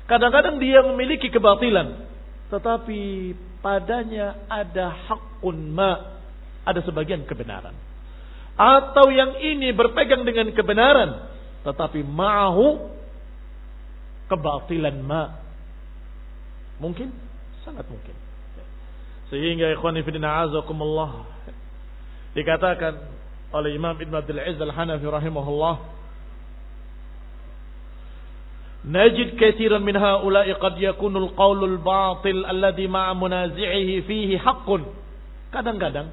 Kadang-kadang 0.06 0.62
dia 0.62 0.86
memiliki 0.86 1.28
kebatilan. 1.34 2.08
Tetapi 2.48 3.34
padanya 3.60 4.48
ada 4.48 4.94
hakun 4.94 5.76
ma, 5.76 6.22
ada 6.64 6.80
sebagian 6.86 7.28
kebenaran. 7.28 7.76
Atau 8.58 9.12
yang 9.12 9.38
ini 9.38 9.76
berpegang 9.76 10.24
dengan 10.24 10.50
kebenaran, 10.56 11.30
tetapi 11.68 12.02
ma'ahu 12.02 12.90
kebatilan 14.32 14.98
ma. 15.04 15.44
Mungkin? 16.80 17.12
Sangat 17.68 17.86
mungkin. 17.92 18.16
Sehingga 19.28 19.76
ikhwan 19.76 20.00
fillah 20.08 20.48
azakumullah 20.48 21.28
dikatakan 22.32 22.96
oleh 23.52 23.76
Imam 23.76 23.98
Ibn 23.98 24.14
Abdul 24.24 24.40
Aziz 24.40 24.62
Al-Hanafi 24.62 25.04
rahimahullah 25.04 25.97
نجد 28.87 29.39
كثيرا 29.39 29.79
من 29.79 29.95
هؤلاء 29.95 30.53
قد 30.59 30.75
يكون 30.83 31.15
القول 31.17 31.61
الباطل 31.65 32.37
الذي 32.51 32.87
مع 32.91 33.07
منازعه 33.15 33.89
فيه 34.11 34.31
حق 34.43 34.69
kadang-kadang 35.53 36.09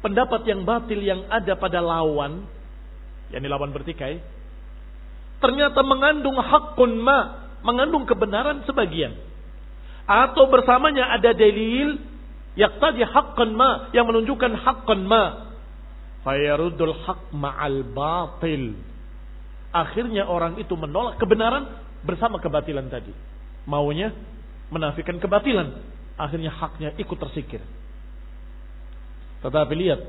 pendapat 0.00 0.46
yang 0.46 0.62
batil 0.62 1.02
yang 1.02 1.26
ada 1.28 1.58
pada 1.58 1.82
lawan 1.82 2.46
yakni 3.34 3.50
lawan 3.50 3.74
bertikai 3.74 4.22
ternyata 5.42 5.82
mengandung 5.82 6.38
hakun 6.38 7.02
ma 7.02 7.50
mengandung 7.66 8.06
kebenaran 8.06 8.62
sebagian 8.64 9.12
atau 10.06 10.46
bersamanya 10.48 11.18
ada 11.18 11.34
dalil 11.34 11.98
tadi 12.56 13.02
haqqan 13.02 13.50
ma 13.52 13.90
yang 13.90 14.06
menunjukkan 14.06 14.52
haqqan 14.60 15.02
ma 15.02 15.52
fayarudul 16.22 16.94
haq 17.06 17.34
ma'al 17.34 17.82
batil 17.90 18.78
Akhirnya 19.75 20.25
orang 20.25 20.55
itu 20.57 20.73
menolak 20.73 21.19
kebenaran 21.19 21.67
bersama 22.07 22.39
kebatilan 22.39 22.87
tadi. 22.87 23.11
Maunya 23.67 24.15
menafikan 24.71 25.19
kebatilan. 25.19 25.95
akhirnya 26.17 26.49
haknya 26.49 26.97
ikut 26.97 27.13
tersikir. 27.13 27.61
Tetapi 29.45 29.73
lihat 29.77 30.01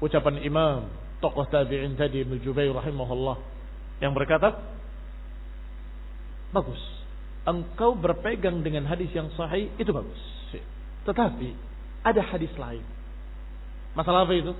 ucapan 0.00 0.40
Imam 0.40 0.88
tokoh 1.20 1.44
tabi'in 1.52 2.00
tadi 2.00 2.24
Ibnu 2.24 2.40
Jubair 2.40 2.72
rahimahullah 2.72 3.36
yang 4.00 4.16
berkata, 4.16 4.56
bagus. 6.48 6.80
Engkau 7.44 7.92
berpegang 7.92 8.64
dengan 8.64 8.88
hadis 8.88 9.12
yang 9.12 9.28
sahih 9.36 9.68
itu 9.76 9.92
bagus. 9.92 10.20
Tetapi 11.04 11.48
ada 12.04 12.20
hadis 12.24 12.52
lain. 12.56 12.84
Masalah 13.96 14.24
apa 14.28 14.32
itu? 14.36 14.52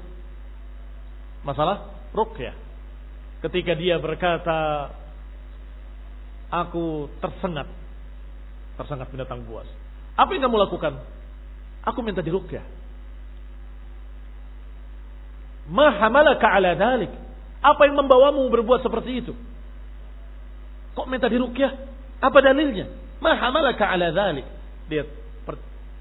Masalah 1.44 1.76
ruqyah. 2.16 2.67
Ketika 3.38 3.72
dia 3.78 4.02
berkata, 4.02 4.90
aku 6.50 7.06
tersengat. 7.22 7.70
Tersengat 8.74 9.08
binatang 9.14 9.46
buas. 9.46 9.66
Apa 10.18 10.34
yang 10.34 10.50
kamu 10.50 10.58
lakukan? 10.58 10.98
Aku 11.86 12.02
minta 12.02 12.18
diruqyah. 12.18 12.66
Ma 15.70 15.94
hamalaka 15.94 16.48
ala 16.48 16.74
dhalik. 16.74 17.12
Apa 17.62 17.86
yang 17.86 18.00
membawamu 18.00 18.48
berbuat 18.50 18.82
seperti 18.82 19.22
itu? 19.22 19.34
Kok 20.98 21.06
minta 21.06 21.30
diruqyah? 21.30 21.72
Apa 22.18 22.42
dalilnya? 22.42 22.90
Ma 23.22 23.38
hamalaka 23.38 23.86
ala 23.86 24.10
dhalik. 24.10 24.46
Lihat 24.90 25.06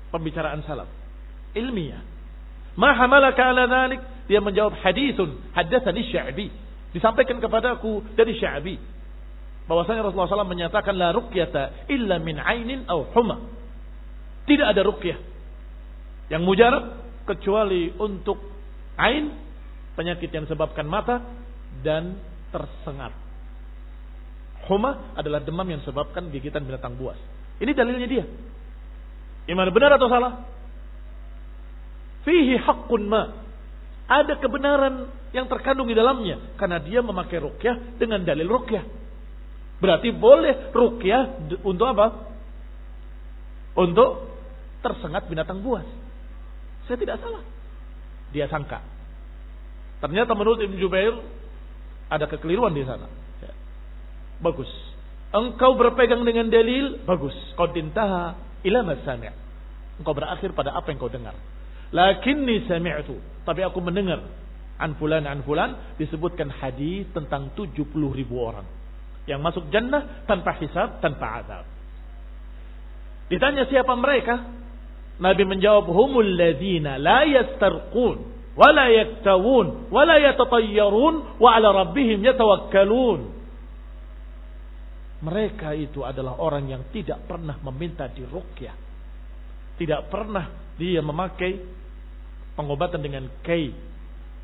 pembicaraan 0.09 0.65
salaf. 0.65 0.89
Ilmiah. 1.53 2.01
Ma 2.73 2.97
hamalaka 2.97 3.53
ala 3.53 3.69
dhalik. 3.69 4.01
Dia 4.25 4.41
menjawab 4.41 4.73
hadithun. 4.81 5.37
Haddathani 5.53 6.01
sya'bi. 6.09 6.47
Disampaikan 6.97 7.37
kepadaku 7.37 8.17
dari 8.17 8.33
sya'bi. 8.33 8.75
Bahwasanya 9.69 10.01
Rasulullah 10.01 10.41
SAW 10.41 10.49
menyatakan 10.49 10.97
la 10.97 11.13
ruqyata 11.13 11.85
illa 11.93 12.17
min 12.17 12.41
ainin 12.41 12.89
au 12.89 13.05
huma. 13.13 13.37
Tidak 14.49 14.65
ada 14.65 14.81
ruqyah. 14.81 15.19
Yang 16.33 16.41
mujarab 16.41 16.83
kecuali 17.29 17.93
untuk 18.01 18.41
ain 18.97 19.29
penyakit 19.93 20.33
yang 20.33 20.49
disebabkan 20.49 20.89
mata 20.89 21.21
dan 21.85 22.17
tersengat. 22.49 23.13
Huma 24.65 25.13
adalah 25.13 25.45
demam 25.45 25.67
yang 25.69 25.85
disebabkan 25.85 26.33
gigitan 26.33 26.65
binatang 26.65 26.97
buas. 26.97 27.19
Ini 27.61 27.71
dalilnya 27.77 28.07
dia. 28.09 28.25
Iman 29.47 29.69
benar 29.69 29.95
atau 29.95 30.09
salah? 30.09 30.43
Fihi 32.25 32.57
haqqun 32.57 33.05
ma. 33.05 33.23
Ada 34.07 34.39
kebenaran 34.39 35.07
yang 35.35 35.47
terkandung 35.51 35.87
di 35.87 35.95
dalamnya. 35.97 36.55
Karena 36.55 36.79
dia 36.79 37.03
memakai 37.03 37.41
rukyah 37.41 37.99
dengan 37.99 38.23
dalil 38.23 38.47
rukyah. 38.47 38.83
Berarti 39.77 40.09
boleh 40.13 40.73
rukyah 40.73 41.53
untuk 41.61 41.87
apa? 41.87 42.07
Untuk 43.77 44.25
tersengat 44.81 45.29
binatang 45.29 45.61
buas. 45.61 45.85
Saya 46.89 46.97
tidak 46.97 47.21
salah. 47.21 47.43
Dia 48.33 48.49
sangka. 48.49 48.81
Ternyata 50.01 50.33
menurut 50.37 50.61
Ibn 50.61 50.75
Jubair 50.77 51.13
ada 52.07 52.25
kekeliruan 52.25 52.73
di 52.73 52.85
sana. 52.87 53.09
Ya. 53.43 53.53
Bagus. 54.41 54.69
Engkau 55.27 55.75
berpegang 55.75 56.23
dengan 56.23 56.47
dalil, 56.47 57.03
bagus. 57.03 57.35
Kau 57.59 57.67
dintaha 57.67 58.39
ila. 58.63 58.81
Engkau 59.97 60.13
berakhir 60.15 60.55
pada 60.55 60.73
apa 60.73 60.87
yang 60.89 60.97
kau 61.01 61.11
dengar. 61.11 61.35
Lakinni 61.91 62.65
sami'tu. 62.65 63.19
Tapi 63.43 63.61
aku 63.63 63.79
mendengar. 63.83 64.23
An 64.77 64.97
fulan, 64.97 65.25
an 65.25 65.41
fulan. 65.41 65.97
Disebutkan 65.97 66.53
hadis 66.53 67.09
tentang 67.13 67.53
70 67.57 67.89
ribu 68.13 68.37
orang. 68.37 68.65
Yang 69.27 69.39
masuk 69.43 69.63
jannah 69.73 70.23
tanpa 70.29 70.55
hisab, 70.61 71.03
tanpa 71.03 71.43
azab. 71.43 71.65
Ditanya 73.27 73.67
siapa 73.67 73.91
mereka? 73.97 74.39
Nabi 75.19 75.43
menjawab, 75.43 75.89
Humul 75.89 76.37
ladhina 76.37 76.95
la 77.01 77.27
yastarqun 77.27 78.37
wala 78.57 78.89
yaktawun 78.89 79.93
wala 79.93 80.17
yatatayyarun 80.17 81.37
wa 81.37 81.49
ala 81.53 81.85
rabbihim 81.85 82.25
yatawakkalun 82.25 83.37
mereka 85.21 85.77
itu 85.77 86.01
adalah 86.01 86.41
orang 86.41 86.65
yang 86.65 86.83
tidak 86.89 87.21
pernah 87.29 87.61
meminta 87.61 88.09
diruqyah 88.09 88.73
tidak 89.77 90.09
pernah 90.09 90.73
dia 90.81 91.05
memakai 91.05 91.61
pengobatan 92.57 92.97
dengan 92.97 93.29
kai 93.45 93.69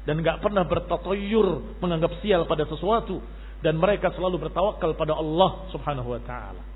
dan 0.03 0.19
nggak 0.19 0.43
pernah 0.43 0.67
bertatoyur 0.67 1.79
menganggap 1.79 2.19
sial 2.19 2.43
pada 2.43 2.67
sesuatu 2.67 3.23
dan 3.63 3.79
mereka 3.79 4.11
selalu 4.11 4.49
bertawakal 4.49 4.91
pada 4.99 5.15
Allah 5.15 5.71
Subhanahu 5.71 6.11
wa 6.11 6.21
taala 6.23 6.73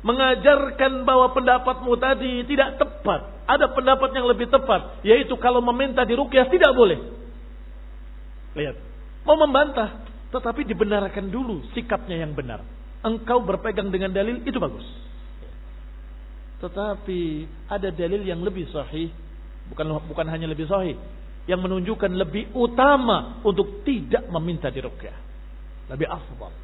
mengajarkan 0.00 1.04
bahwa 1.04 1.32
pendapatmu 1.36 1.92
tadi 2.00 2.44
tidak 2.48 2.80
tepat. 2.80 3.44
Ada 3.44 3.68
pendapat 3.74 4.10
yang 4.16 4.26
lebih 4.30 4.48
tepat, 4.48 5.02
yaitu 5.04 5.34
kalau 5.36 5.60
meminta 5.60 6.06
dirukyah 6.06 6.48
tidak 6.48 6.72
boleh. 6.72 7.00
Lihat, 8.56 8.76
mau 9.26 9.36
membantah, 9.36 10.06
tetapi 10.32 10.64
dibenarkan 10.64 11.28
dulu 11.28 11.66
sikapnya 11.76 12.24
yang 12.24 12.32
benar. 12.32 12.64
Engkau 13.04 13.42
berpegang 13.44 13.92
dengan 13.92 14.12
dalil 14.12 14.40
itu 14.44 14.56
bagus. 14.56 14.84
Tetapi 16.60 17.20
ada 17.72 17.88
dalil 17.88 18.22
yang 18.24 18.40
lebih 18.44 18.68
sahih, 18.68 19.08
bukan 19.72 19.96
bukan 20.04 20.26
hanya 20.28 20.46
lebih 20.48 20.68
sahih, 20.68 20.96
yang 21.50 21.58
menunjukkan 21.66 22.14
lebih 22.14 22.54
utama 22.54 23.42
untuk 23.42 23.82
tidak 23.82 24.30
meminta 24.30 24.70
dirukyah. 24.70 25.18
Lebih 25.90 26.06
afdal. 26.06 26.54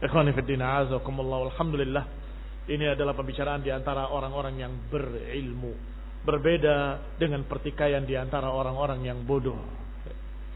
Ikhwani 0.00 0.32
fiddina 0.32 0.80
azakumullah 0.80 1.52
alhamdulillah. 1.52 2.04
Ini 2.72 2.96
adalah 2.96 3.12
pembicaraan 3.12 3.60
di 3.60 3.68
antara 3.68 4.08
orang-orang 4.08 4.56
yang 4.56 4.72
berilmu. 4.88 5.76
Berbeda 6.24 6.76
dengan 7.20 7.44
pertikaian 7.44 8.00
di 8.08 8.16
antara 8.16 8.48
orang-orang 8.48 9.04
yang 9.04 9.20
bodoh. 9.28 9.58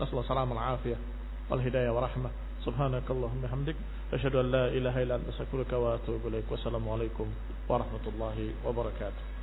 Nasallahu 0.01 0.25
salam 0.25 0.57
al-afiyah. 0.57 0.99
Subhanakallahumma 2.65 3.47
hamdik. 3.53 3.77
An 4.11 4.47
la 4.49 4.73
ilaha 4.73 5.03
anta 5.05 5.77
wa 5.77 5.99
atubu 5.99 6.31
warahmatullahi 7.67 8.55
wabarakatuh. 8.63 9.36